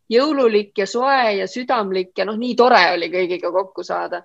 [0.10, 4.24] jõululik ja soe ja südamlik ja noh, nii tore oli kõigiga kokku saada.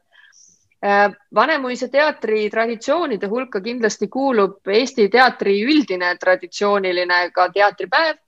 [0.84, 8.20] Äh, Vanemuise teatri traditsioonide hulka kindlasti kuulub Eesti teatri üldine traditsiooniline ka teatripäev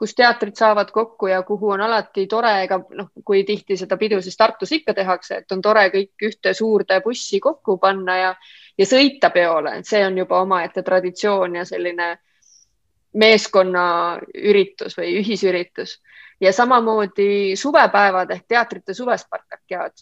[0.00, 4.22] kus teatrid saavad kokku ja kuhu on alati tore, ega noh, kui tihti seda pidu
[4.24, 8.30] siis Tartus ikka tehakse, et on tore kõik ühte suurde bussi kokku panna ja,
[8.78, 12.14] ja sõita peole, et see on juba omaette traditsioon ja selline
[13.12, 15.98] meeskonnaüritus või ühisüritus.
[16.40, 19.92] Ja samamoodi suvepäevad ehk teatrite suvespartakiaad,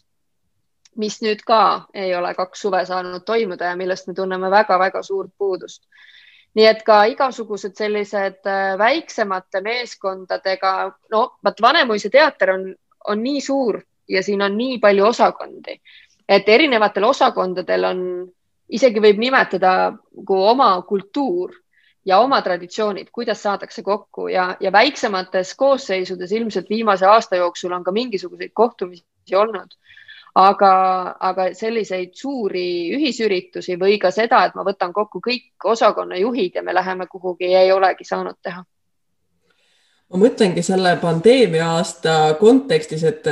[1.02, 5.34] mis nüüd ka ei ole kaks suve saanud toimuda ja millest me tunneme väga-väga suurt
[5.38, 5.82] puudust
[6.58, 10.72] nii et ka igasugused sellised äh, väiksemate meeskondadega,
[11.14, 12.66] no vot Vanemuise teater on,
[13.12, 13.78] on nii suur
[14.10, 15.76] ja siin on nii palju osakondi,
[16.28, 18.02] et erinevatel osakondadel on,
[18.74, 21.54] isegi võib nimetada nagu oma kultuur
[22.08, 27.84] ja oma traditsioonid, kuidas saadakse kokku ja, ja väiksemates koosseisudes ilmselt viimase aasta jooksul on
[27.84, 29.76] ka mingisuguseid kohtumisi olnud
[30.38, 30.72] aga,
[31.20, 36.74] aga selliseid suuri ühisüritusi või ka seda, et ma võtan kokku kõik osakonnajuhid ja me
[36.76, 38.64] läheme kuhugi, ei olegi saanud teha
[40.08, 43.26] ma mõtlengi selle pandeemia aasta kontekstis, et,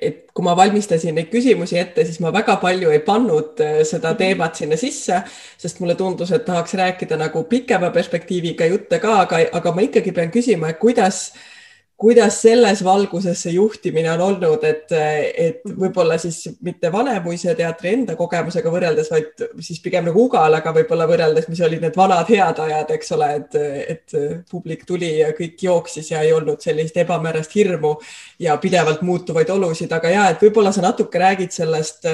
[0.00, 4.20] et kui ma valmistasin neid küsimusi ette, siis ma väga palju ei pannud seda mhm.
[4.22, 5.20] teemat sinna sisse,
[5.60, 10.14] sest mulle tundus, et tahaks rääkida nagu pikema perspektiiviga jutte ka, aga, aga ma ikkagi
[10.16, 11.51] pean küsima, et kuidas äh,
[11.96, 14.90] kuidas selles valguses see juhtimine on olnud, et,
[15.38, 21.06] et võib-olla siis mitte Vanemuise teatri enda kogemusega võrreldes, vaid siis pigem nagu Ugalaga võib-olla
[21.06, 23.56] võrreldes, mis olid need vanad head ajad, eks ole, et,
[23.94, 24.16] et
[24.50, 27.94] publik tuli ja kõik jooksis ja ei olnud sellist ebamäärast hirmu
[28.42, 32.10] ja pidevalt muutuvaid olusid, aga ja et võib-olla sa natuke räägid sellest,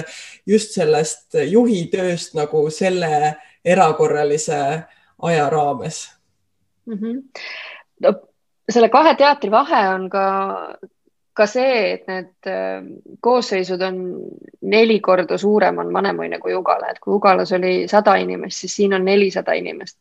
[0.47, 4.63] just sellest juhi tööst nagu selle erakorralise
[5.23, 6.09] aja raames
[6.87, 6.95] mm.
[6.99, 7.23] -hmm.
[8.05, 8.19] no
[8.69, 10.25] selle kahe teatri vahe on ka,
[11.35, 12.83] ka see, et need äh,
[13.25, 14.01] koosseisud on
[14.63, 18.97] neli korda suurem on Vanemuine kui Ugala, et kui Ugalas oli sada inimest, siis siin
[18.99, 19.99] on nelisada inimest.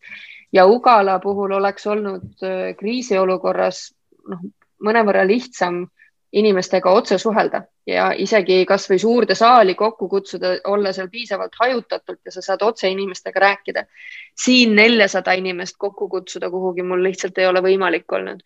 [0.53, 3.85] Ja Ugala puhul oleks olnud äh, kriisiolukorras
[4.31, 4.43] noh,
[4.83, 5.85] mõnevõrra lihtsam
[6.33, 12.31] inimestega otse suhelda ja isegi kasvõi suurde saali kokku kutsuda, olla seal piisavalt hajutatult ja
[12.31, 13.85] sa saad otse inimestega rääkida.
[14.35, 18.43] siin neljasada inimest kokku kutsuda kuhugi mul lihtsalt ei ole võimalik olnud.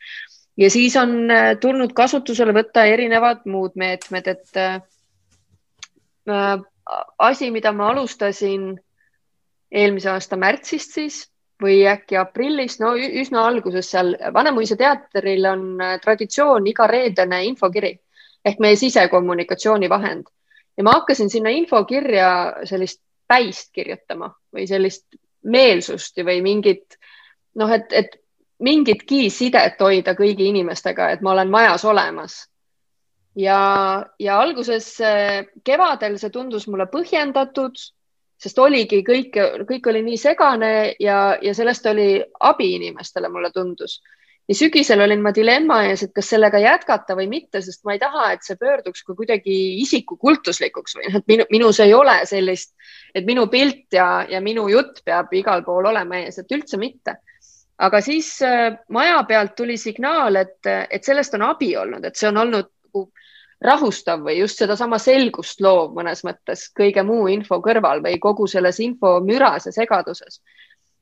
[0.58, 4.82] ja siis on äh, tulnud kasutusele võtta erinevad muud meetmed, et äh,
[6.30, 6.62] äh,
[7.18, 8.80] asi, mida ma alustasin
[9.72, 11.31] eelmise aasta märtsist siis
[11.62, 17.94] või äkki aprillis, no üsna alguses seal Vanemuise teatril on äh, traditsioon iga reedene infokiri
[18.46, 20.30] ehk meie sisekommunikatsiooni vahend
[20.78, 22.32] ja ma hakkasin sinna infokirja
[22.66, 25.06] sellist päist kirjutama või sellist
[25.44, 26.98] meelsust või mingit
[27.56, 28.18] noh, et, et
[28.62, 32.48] mingitki sidet hoida kõigi inimestega, et ma olen majas olemas.
[33.36, 37.80] ja, ja alguses äh, kevadel see tundus mulle põhjendatud
[38.42, 39.38] sest oligi kõik,
[39.70, 42.08] kõik oli nii segane ja, ja sellest oli
[42.40, 44.02] abi inimestele, mulle tundus.
[44.50, 48.02] ja sügisel olin ma dilemma ees, et kas sellega jätkata või mitte, sest ma ei
[48.02, 52.74] taha, et see pöörduks ka kuidagi isikukultuslikuks või noh, et minu, minus ei ole sellist,
[53.16, 57.20] et minu pilt ja, ja minu jutt peab igal pool olema ees, et üldse mitte
[57.82, 62.30] aga siis äh, maja pealt tuli signaal, et, et sellest on abi olnud, et see
[62.30, 63.08] on olnud nagu
[63.62, 68.80] rahustav või just sedasama selgust loov mõnes mõttes kõige muu info kõrval või kogu selles
[68.80, 70.42] infomüras ja segaduses.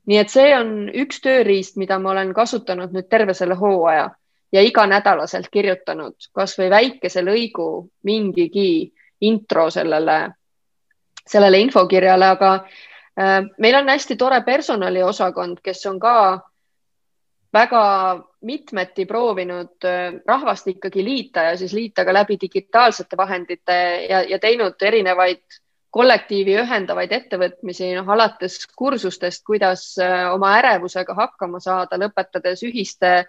[0.06, 4.10] nii et see on üks tööriist, mida ma olen kasutanud nüüd terve selle hooaja
[4.52, 10.30] ja iganädalaselt kirjutanud kasvõi väikese lõigu mingigi intro sellele,
[11.28, 16.16] sellele infokirjale, aga äh, meil on hästi tore personaliosakond, kes on ka
[17.52, 17.84] väga
[18.46, 24.38] mitmeti proovinud äh, rahvast ikkagi liita ja siis liita ka läbi digitaalsete vahendite ja, ja
[24.38, 25.42] teinud erinevaid
[25.90, 33.24] kollektiivi ühendavaid ettevõtmisi, noh alates kursustest, kuidas äh, oma ärevusega hakkama saada, lõpetades ühiste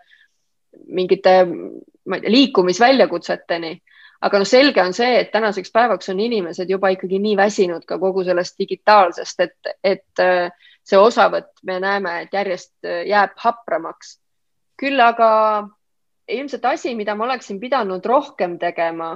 [0.88, 3.82] mingite, tea, liikumisväljakutseteni.
[4.22, 7.98] aga noh, selge on see, et tänaseks päevaks on inimesed juba ikkagi nii väsinud ka
[8.00, 10.52] kogu sellest digitaalsest, et, et äh,
[10.88, 14.18] see osavõtt, me näeme, et järjest äh, jääb hapramaks.
[14.82, 15.68] küll aga
[16.28, 19.12] ilmselt asi, mida ma oleksin pidanud rohkem tegema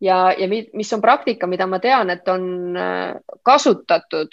[0.00, 4.32] ja, ja mis on praktika, mida ma tean, et on äh, kasutatud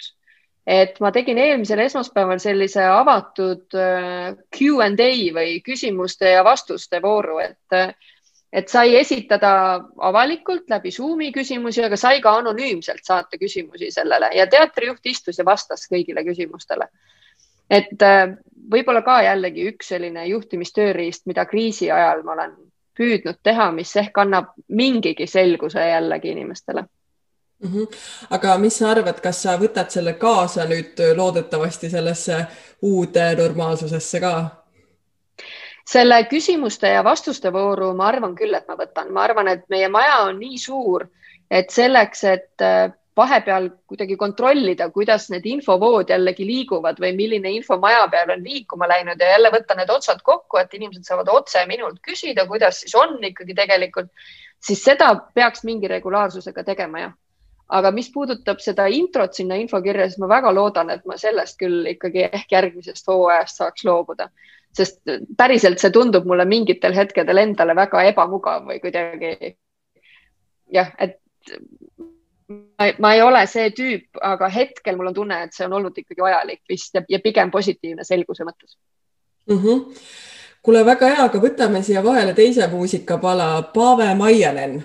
[0.68, 7.38] et ma tegin eelmisel esmaspäeval sellise avatud Q and A või küsimuste ja vastuste vooru,
[7.40, 7.96] et
[8.52, 9.50] et sai esitada
[9.96, 15.44] avalikult läbi Zoomi küsimusi, aga sai ka anonüümselt saata küsimusi sellele ja teatrijuht istus ja
[15.44, 16.88] vastas kõigile küsimustele.
[17.70, 18.36] et äh,
[18.72, 22.54] võib-olla ka jällegi üks selline juhtimistööriist, mida kriisi ajal ma olen
[22.96, 26.84] püüdnud teha, mis ehk annab mingigi selguse jällegi inimestele
[27.60, 27.68] mm.
[27.72, 27.98] -hmm.
[28.30, 32.46] aga mis sa arvad, kas sa võtad selle kaasa nüüd loodetavasti sellesse
[32.82, 34.34] uude normaalsusesse ka?
[35.88, 39.88] Selle küsimuste ja vastuste vooru ma arvan küll, et ma võtan, ma arvan, et meie
[39.92, 41.06] maja on nii suur,
[41.50, 47.78] et selleks, et äh, vahepeal kuidagi kontrollida, kuidas need infovood jällegi liiguvad või milline info
[47.82, 51.64] maja peal on liikuma läinud ja jälle võtta need otsad kokku, et inimesed saavad otse
[51.70, 54.12] minult küsida, kuidas siis on ikkagi tegelikult,
[54.60, 57.16] siis seda peaks mingi regulaarsusega tegema, jah.
[57.68, 61.90] Aga mis puudutab seda introt sinna infokirja, siis ma väga loodan, et ma sellest küll
[61.90, 64.30] ikkagi ehk järgmisest hooajast saaks loobuda
[64.76, 65.00] sest
[65.36, 69.56] päriselt see tundub mulle mingitel hetkedel endale väga ebamugav või kuidagi
[70.72, 71.18] jah, et
[72.48, 75.96] ma, ma ei ole see tüüp, aga hetkel mul on tunne, et see on olnud
[75.98, 78.76] ikkagi vajalik vist ja, ja pigem positiivne selguse mõttes
[79.48, 79.58] mm.
[79.58, 80.06] -hmm.
[80.62, 84.82] kuule, väga hea, aga võtame siia vahele teise muusikapala, Paave Maianen.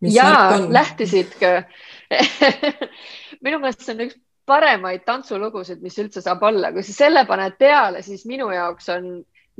[0.00, 1.62] ja lähtisid ka
[3.44, 4.18] minu meelest see on üks
[4.50, 9.10] paremaid tantsulugusid, mis üldse saab olla, kui sa selle paned peale, siis minu jaoks on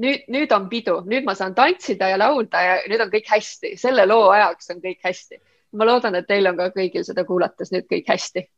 [0.03, 3.77] nüüd, nüüd on pidu, nüüd ma saan tantsida ja laulda ja nüüd on kõik hästi,
[3.81, 5.41] selle loo ajaks on kõik hästi.
[5.79, 8.49] ma loodan, et teil on ka kõigil seda kuulates nüüd kõik hästi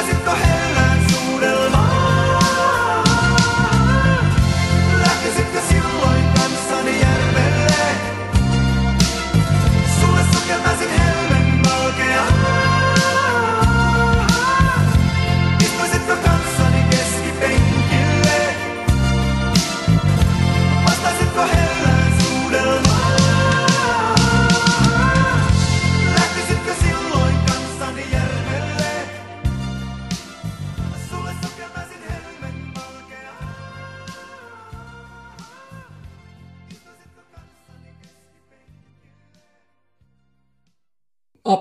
[0.00, 0.49] propósito real.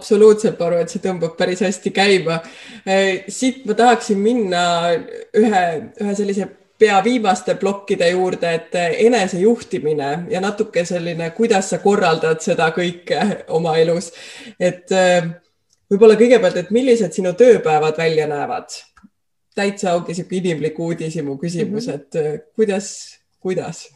[0.10, 2.40] Absoluutselt, ma arvan, et see tõmbab päris hästi käima.
[3.30, 4.64] siit ma tahaksin minna
[5.38, 5.62] ühe,
[6.02, 6.48] ühe sellise
[6.80, 13.76] pea viimaste plokkide juurde, et enesejuhtimine ja natuke selline, kuidas sa korraldad seda kõike oma
[13.78, 14.12] elus.
[14.60, 14.90] et
[15.92, 18.70] võib-olla kõigepealt, et millised sinu tööpäevad välja näevad?
[19.56, 21.96] täitsa ongi sihuke inimlik uudishimu küsimus -hmm.
[21.96, 23.90] et kuidas, kuidas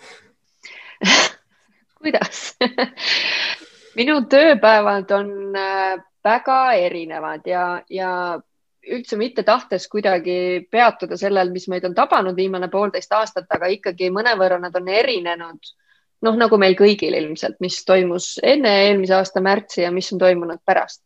[2.03, 2.55] kuidas
[3.97, 8.09] minu tööpäevad on äh, väga erinevad ja, ja
[8.83, 14.11] üldse mitte tahtes kuidagi peatuda sellel, mis meid on tabanud viimane poolteist aastat, aga ikkagi
[14.11, 15.73] mõnevõrra nad on erinenud.
[16.23, 20.61] noh, nagu meil kõigil ilmselt, mis toimus enne eelmise aasta märtsi ja mis on toimunud
[20.65, 21.03] pärast.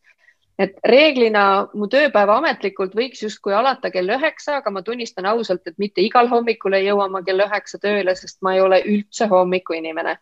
[0.57, 5.77] et reeglina mu tööpäev ametlikult võiks justkui alata kell üheksa, aga ma tunnistan ausalt, et
[5.77, 10.17] mitte igal hommikul ei jõua ma kell üheksa tööle, sest ma ei ole üldse hommikuinimene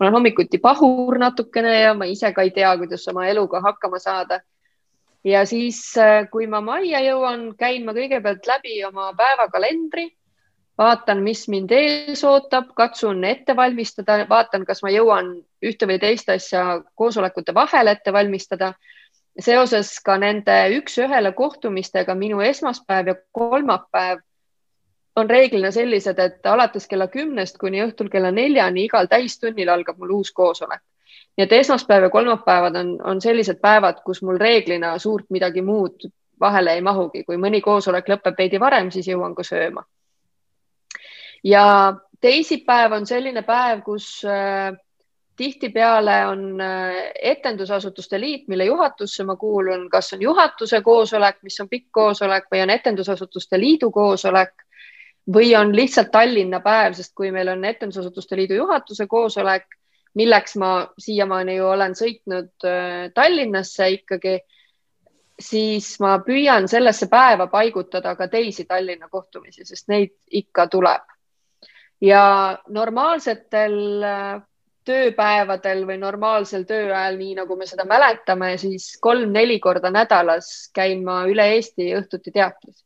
[0.00, 3.98] ma olen hommikuti pahur natukene ja ma ise ka ei tea, kuidas oma eluga hakkama
[3.98, 4.40] saada.
[5.24, 10.06] ja siis, äh, kui ma majja jõuan, käin ma kõigepealt läbi oma päevakalendri,
[10.80, 16.32] vaatan, mis mind ees ootab, katsun ette valmistada, vaatan, kas ma jõuan ühte või teist
[16.32, 18.74] asja koosolekute vahel ette valmistada.
[19.40, 24.18] seoses ka nende üks-ühele kohtumistega minu esmaspäev ja kolmapäev
[25.16, 30.16] on reeglina sellised, et alates kella kümnest kuni õhtul kella neljani igal täistunnil algab mul
[30.20, 30.82] uus koosolek.
[31.36, 36.10] nii et esmaspäev ja kolmapäevad on, on sellised päevad, kus mul reeglina suurt midagi muud
[36.40, 39.84] vahele ei mahugi, kui mõni koosolek lõpeb veidi varem, siis jõuan ka sööma.
[41.44, 41.64] ja
[42.20, 44.72] teisipäev on selline päev, kus äh,
[45.36, 51.68] tihtipeale on äh, Etendusasutuste Liit, mille juhatusse ma kuulun, kas on juhatuse koosolek, mis on
[51.68, 54.52] pikk koosolek või on Etendusasutuste Liidu koosolek
[55.34, 59.66] või on lihtsalt Tallinna päev, sest kui meil on Etendusasutuste Liidu juhatuse koosolek,
[60.18, 64.40] milleks ma siiamaani ju olen sõitnud äh, Tallinnasse ikkagi,
[65.40, 71.06] siis ma püüan sellesse päeva paigutada ka teisi Tallinna kohtumisi, sest neid ikka tuleb.
[72.00, 74.42] ja normaalsetel äh,
[74.84, 81.26] tööpäevadel või normaalsel tööajal, nii nagu me seda mäletame, siis kolm-neli korda nädalas käin ma
[81.28, 82.80] üle Eesti õhtuti teatris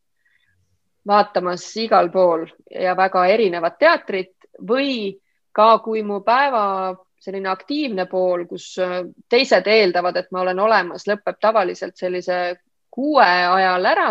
[1.06, 5.14] vaatamas igal pool ja väga erinevat teatrit või
[5.52, 6.94] ka kui mu päeva
[7.24, 12.38] selline aktiivne pool, kus äh, teised eeldavad, et ma olen olemas, lõpeb tavaliselt sellise
[12.92, 14.08] kuue ajal ära,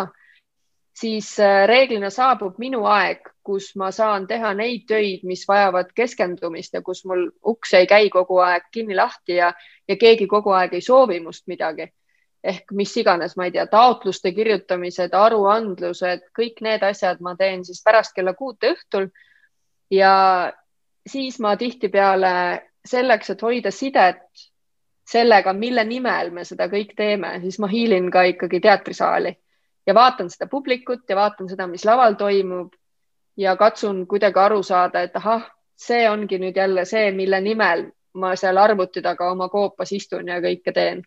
[0.97, 6.73] siis äh, reeglina saabub minu aeg, kus ma saan teha neid töid, mis vajavad keskendumist
[6.73, 9.51] ja kus mul uks ei käi kogu aeg kinni-lahti ja,
[9.87, 11.91] ja keegi kogu aeg ei soovi must midagi
[12.43, 17.79] ehk mis iganes, ma ei tea, taotluste kirjutamised, aruandlused, kõik need asjad ma teen siis
[17.83, 19.07] pärast kella kuute õhtul.
[19.91, 20.51] ja
[21.07, 22.33] siis ma tihtipeale
[22.85, 24.23] selleks, et hoida sidet
[25.07, 29.35] sellega, mille nimel me seda kõik teeme, siis ma hiilin ka ikkagi teatrisaali
[29.87, 32.73] ja vaatan seda publikut ja vaatan seda, mis laval toimub
[33.37, 38.35] ja katsun kuidagi aru saada, et ahah, see ongi nüüd jälle see, mille nimel ma
[38.35, 41.03] seal arvuti taga oma koopas istun ja kõike teen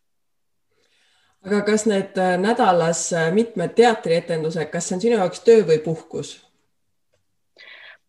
[1.45, 5.79] aga kas need äh, nädalas äh, mitmed teatrietendused, kas see on sinu jaoks töö või
[5.85, 6.37] puhkus?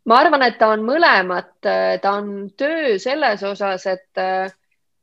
[0.07, 1.57] ma arvan, et ta on mõlemat,
[2.01, 4.47] ta on töö selles osas, et äh,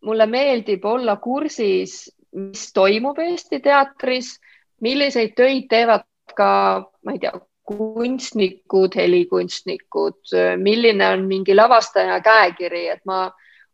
[0.04, 4.34] mulle meeldib olla kursis mis toimub Eesti teatris,
[4.82, 6.06] milliseid töid teevad
[6.36, 6.50] ka,
[7.06, 13.28] ma ei tea, kunstnikud, helikunstnikud, milline on mingi lavastaja käekiri, et ma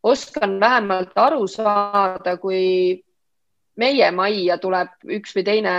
[0.06, 3.00] oskan vähemalt aru saada, kui
[3.80, 5.74] meie majja tuleb üks või teine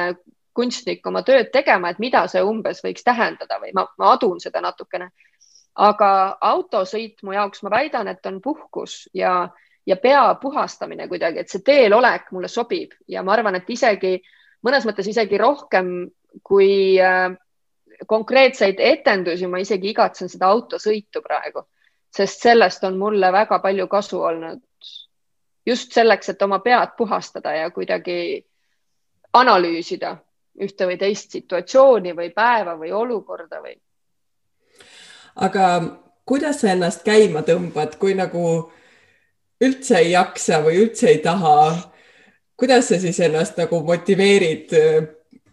[0.53, 4.61] kunstnik oma tööd tegema, et mida see umbes võiks tähendada või ma, ma adun seda
[4.61, 5.11] natukene.
[5.75, 9.47] aga autosõit mu jaoks, ma väidan, et on puhkus ja,
[9.87, 14.17] ja pea puhastamine kuidagi, et see teelolek mulle sobib ja ma arvan, et isegi
[14.67, 16.11] mõnes mõttes isegi rohkem
[16.43, 17.31] kui äh,
[18.07, 21.65] konkreetseid etendusi, ma isegi igatsen seda autosõitu praegu,
[22.11, 24.61] sest sellest on mulle väga palju kasu olnud.
[25.65, 28.45] Just selleks, et oma pead puhastada ja kuidagi
[29.33, 30.15] analüüsida
[30.61, 33.77] ühte või teist situatsiooni või päeva või olukorda või.
[35.35, 35.67] aga
[36.25, 38.71] kuidas sa ennast käima tõmbad, kui nagu
[39.61, 41.91] üldse ei jaksa või üldse ei taha?
[42.57, 44.73] kuidas sa siis ennast nagu motiveerid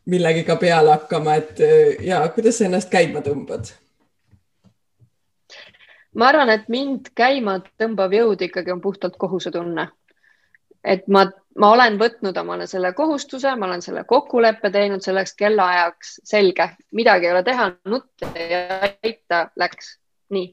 [0.08, 1.60] millegiga peale hakkama, et
[2.04, 3.70] ja kuidas sa ennast käima tõmbad?
[6.18, 9.88] Ma arvan, et mind käima tõmbav jõud ikkagi on puhtalt kohusetunne.
[10.84, 11.24] et ma,
[11.58, 17.26] ma olen võtnud omale selle kohustuse, ma olen selle kokkuleppe teinud selleks kellaajaks, selge, midagi
[17.26, 19.96] ei ole teha, nutt ei aita, läks.
[20.30, 20.52] nii,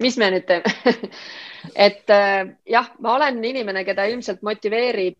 [0.00, 0.96] mis me nüüd teeme
[1.88, 2.16] et
[2.66, 5.18] jah, ma olen inimene, keda ilmselt motiveerib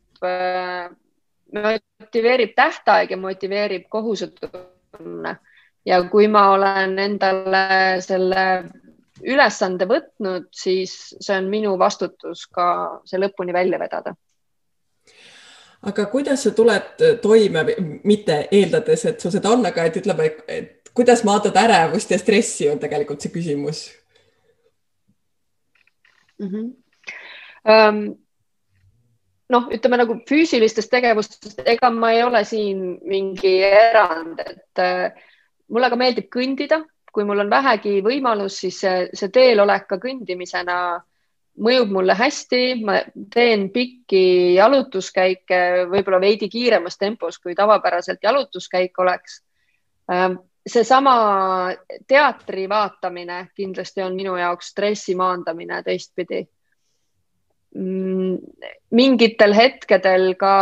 [1.53, 5.37] motiveerib tähtaeg ja motiveerib kohusetunne.
[5.87, 8.65] ja kui ma olen endale selle
[9.25, 14.15] ülesande võtnud, siis see on minu vastutus ka see lõpuni välja vedada.
[15.87, 17.65] aga kuidas sa tuled toime,
[18.05, 22.69] mitte eeldades, et sul seda on, aga et ütleme, et kuidas maandada ärevust ja stressi
[22.71, 23.87] on tegelikult see küsimus
[26.39, 26.49] mm.
[26.49, 26.75] -hmm.
[27.67, 28.15] Um,
[29.51, 35.11] noh, ütleme nagu füüsilistest tegevustest, ega ma ei ole siin mingi erand, et äh,
[35.73, 36.85] mulle ka meeldib kõndida,
[37.17, 40.79] kui mul on vähegi võimalus, siis see, see teel olek ka kõndimisena
[41.65, 42.99] mõjub mulle hästi, ma
[43.33, 49.41] teen pikki jalutuskäike, võib-olla veidi kiiremas tempos, kui tavapäraselt jalutuskäik oleks.
[50.13, 50.37] Ähm,
[50.67, 51.17] seesama
[52.07, 56.45] teatri vaatamine kindlasti on minu jaoks stressi maandamine teistpidi
[57.77, 58.39] Mm,
[58.97, 60.53] mingitel hetkedel ka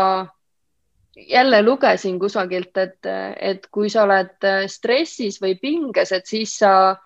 [1.17, 3.07] jälle lugesin kusagilt, et,
[3.41, 6.97] et kui sa oled stressis või pinges, et siis sa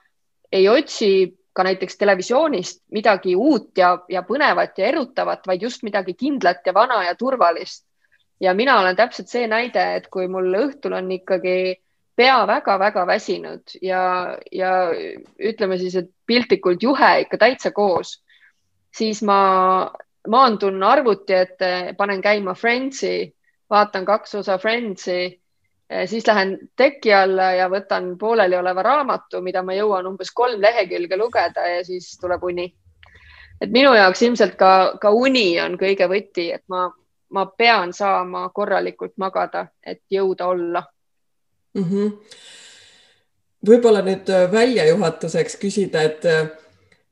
[0.52, 1.10] ei otsi
[1.52, 6.74] ka näiteks televisioonist midagi uut ja, ja põnevat ja erutavat, vaid just midagi kindlat ja
[6.74, 7.84] vana ja turvalist.
[8.40, 11.74] ja mina olen täpselt see näide, et kui mul õhtul on ikkagi
[12.16, 14.70] pea väga-väga väsinud ja, ja
[15.38, 18.20] ütleme siis, et piltlikult juhe ikka täitsa koos
[18.98, 19.40] siis ma
[20.28, 23.28] maandun arvuti ette, panen käima Friendsi,
[23.70, 25.40] vaatan kaks osa Friendsi,
[26.06, 31.66] siis lähen teki alla ja võtan poolelioleva raamatu, mida ma jõuan umbes kolm lehekülge lugeda
[31.68, 32.74] ja siis tuleb uni.
[33.60, 36.90] et minu jaoks ilmselt ka, ka uni on kõige võti, et ma,
[37.30, 40.82] ma pean saama korralikult magada, et jõuda olla
[41.74, 41.84] mm.
[41.84, 42.12] -hmm.
[43.68, 46.24] võib-olla nüüd väljajuhatuseks küsida, et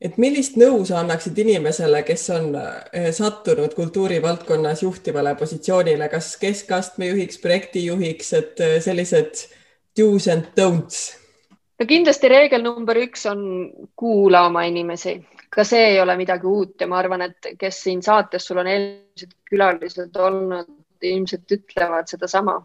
[0.01, 7.13] et millist nõu sa annaksid inimesele, kes on eh, sattunud kultuurivaldkonnas juhtivale positsioonile, kas keskastme
[7.13, 9.47] juhiks, projektijuhiks, et eh, sellised
[9.97, 11.17] do's and don'ts?
[11.77, 13.41] no kindlasti reegel number üks on
[13.97, 15.19] kuula oma inimesi,
[15.53, 18.69] ka see ei ole midagi uut ja ma arvan, et kes siin saates sul on
[18.73, 20.73] eelmised külalised olnud,
[21.05, 22.57] ilmselt ütlevad sedasama.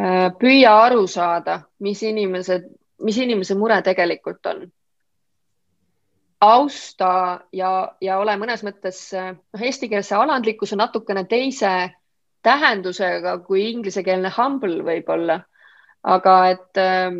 [0.00, 2.66] Eh, püüa aru saada, mis inimesed,
[3.06, 4.68] mis inimese mure tegelikult on
[6.40, 11.90] austa ja, ja ole mõnes mõttes noh, eestikeelse alandlikkuse natukene teise
[12.42, 15.40] tähendusega kui inglisekeelne humble võib-olla.
[16.02, 17.18] aga et öö, ähm,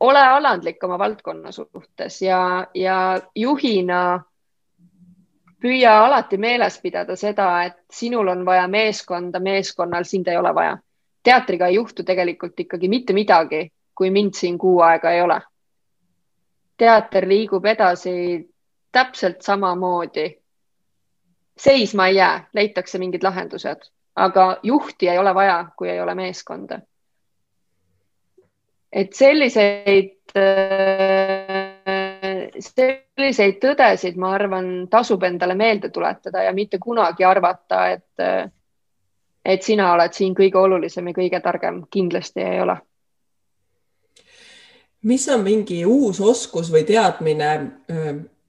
[0.00, 4.24] ole alandlik oma valdkonna suhtes ja, ja juhina
[5.62, 10.78] püüa alati meeles pidada seda, et sinul on vaja meeskonda, meeskonnal sind ei ole vaja.
[11.22, 15.40] teatriga ei juhtu tegelikult ikkagi mitte midagi, kui mind siin kuu aega ei ole
[16.82, 18.14] teater liigub edasi
[18.92, 20.42] täpselt samamoodi.
[21.56, 23.84] seisma ei jää, leitakse mingid lahendused,
[24.16, 26.80] aga juhti ei ole vaja, kui ei ole meeskonda.
[28.92, 30.18] et selliseid,
[32.58, 38.50] selliseid tõdesid, ma arvan, tasub endale meelde tuletada ja mitte kunagi arvata, et,
[39.44, 42.76] et sina oled siin kõige olulisem ja kõige targem, kindlasti ei ole
[45.02, 47.50] mis on mingi uus oskus või teadmine,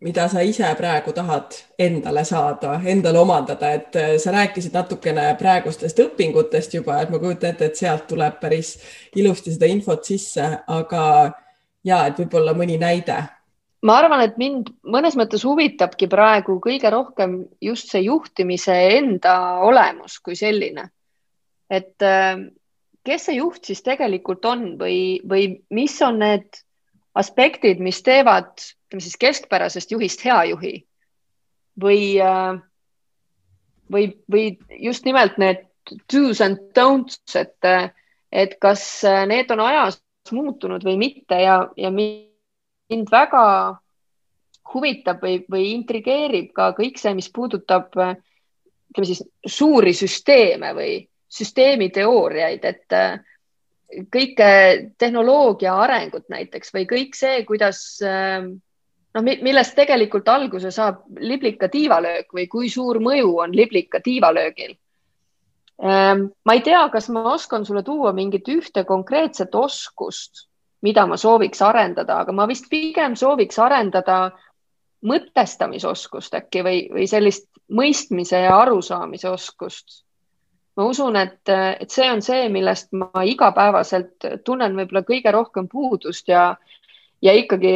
[0.04, 6.76] mida sa ise praegu tahad endale saada, endale omandada, et sa rääkisid natukene praegustest õpingutest
[6.78, 8.76] juba, et ma kujutan ette, et sealt tuleb päris
[9.16, 11.06] ilusti seda infot sisse, aga
[11.88, 13.22] ja et võib-olla mõni näide.
[13.84, 20.20] ma arvan, et mind mõnes mõttes huvitabki praegu kõige rohkem just see juhtimise enda olemus
[20.20, 20.90] kui selline.
[21.70, 21.96] et
[23.04, 26.62] kes see juht siis tegelikult on või, või mis on need
[27.20, 30.76] aspektid, mis teevad ütleme siis keskpärasest juhist hea juhi?
[31.82, 32.58] Või, äh,
[33.92, 34.46] või, või
[34.80, 35.66] just nimelt need
[36.12, 37.70] do's and don'ts, et,
[38.32, 38.84] et kas
[39.28, 40.00] need on ajas
[40.32, 43.46] muutunud või mitte ja, ja mind väga
[44.74, 50.94] huvitab või, või intrigeerib ka kõik see, mis puudutab ütleme siis suuri süsteeme või
[51.34, 54.38] süsteemiteooriaid, et kõik
[54.98, 57.82] tehnoloogia arengut näiteks või kõik see, kuidas
[59.14, 64.76] noh, millest tegelikult alguse saab liblika tiivalöök või kui suur mõju on liblika tiivalöögil.
[65.84, 70.48] Ehm, ma ei tea, kas ma oskan sulle tuua mingit ühte konkreetset oskust,
[70.82, 74.32] mida ma sooviks arendada, aga ma vist pigem sooviks arendada
[75.04, 80.04] mõtestamisoskust äkki või, või sellist mõistmise ja arusaamise oskust
[80.76, 86.32] ma usun, et, et see on see, millest ma igapäevaselt tunnen võib-olla kõige rohkem puudust
[86.32, 86.56] ja,
[87.22, 87.76] ja ikkagi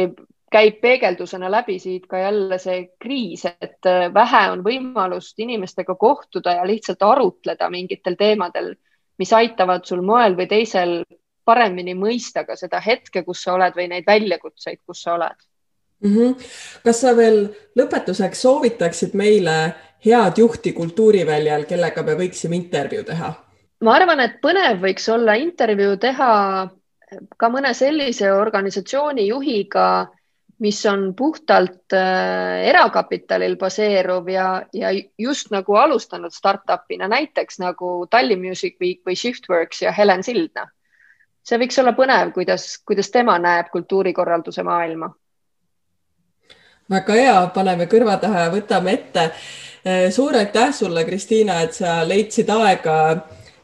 [0.50, 6.66] käib peegeldusena läbi siit ka jälle see kriis, et vähe on võimalust inimestega kohtuda ja
[6.66, 8.72] lihtsalt arutleda mingitel teemadel,
[9.18, 11.02] mis aitavad sul moel või teisel
[11.44, 15.38] paremini mõista ka seda hetke, kus sa oled või neid väljakutseid, kus sa oled
[16.04, 16.14] mm.
[16.14, 16.48] -hmm.
[16.84, 19.74] kas sa veel lõpetuseks soovitaksid meile
[20.04, 23.32] head juhti kultuuriväljal, kellega me võiksime intervjuu teha?
[23.80, 26.30] ma arvan, et põnev võiks olla intervjuu teha
[27.36, 30.08] ka mõne sellise organisatsiooni juhiga,
[30.58, 38.42] mis on puhtalt äh, erakapitalil baseeruv ja, ja just nagu alustanud startup'ina, näiteks nagu Tallinn
[38.42, 40.66] Music Week või Shiftworks ja Helen Sildna.
[41.48, 45.08] see võiks olla põnev, kuidas, kuidas tema näeb kultuurikorralduse maailma.
[46.90, 49.30] Väga hea, paneme kõrva taha ja võtame ette.
[49.84, 52.98] Eh, suur aitäh sulle, Kristiina, et sa leidsid aega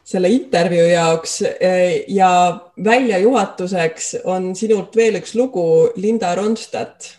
[0.05, 1.39] selle intervjuu jaoks.
[1.59, 2.31] Eh, ja
[2.85, 7.15] väljajuhatuseks on sinult veel üks lugu, Linda Ronstadt.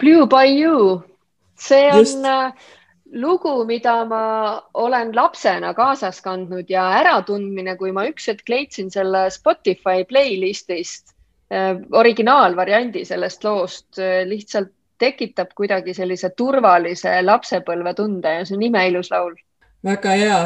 [0.00, 1.02] Blue by you,
[1.56, 2.24] see on Just.
[2.24, 2.52] äh,
[3.12, 9.28] lugu, mida ma olen lapsena kaasas kandnud ja äratundmine, kui ma üks hetk leidsin selle
[9.30, 11.12] Spotify playlist'ist
[11.94, 19.34] originaalvariandi sellest loost, lihtsalt tekitab kuidagi sellise turvalise lapsepõlvetunde ja see on imeilus laul.
[19.84, 20.38] väga hea,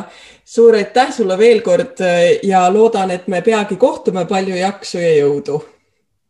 [0.44, 2.00] suur aitäh sulle veel kord
[2.42, 5.60] ja loodan, et me peagi kohtume, palju jaksu ja jõudu.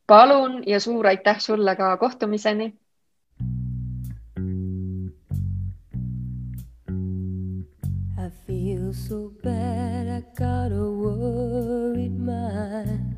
[0.07, 2.75] palun ja suur aitäh sulle ka, kohtumiseni.
[8.19, 13.17] I feel so bad, I got a worried mind.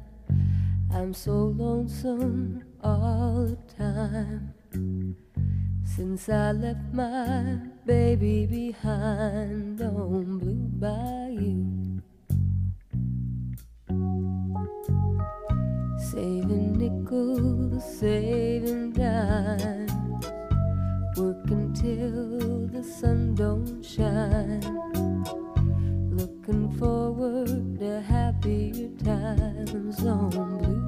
[0.95, 4.60] I'm so lonesome all the time.
[4.73, 12.01] Since I left my baby behind on Blue Bayou,
[15.99, 19.93] saving nickels, saving dimes,
[21.17, 24.61] working till the sun don't shine,
[26.17, 30.05] looking forward to happier times.
[30.05, 30.80] On Blue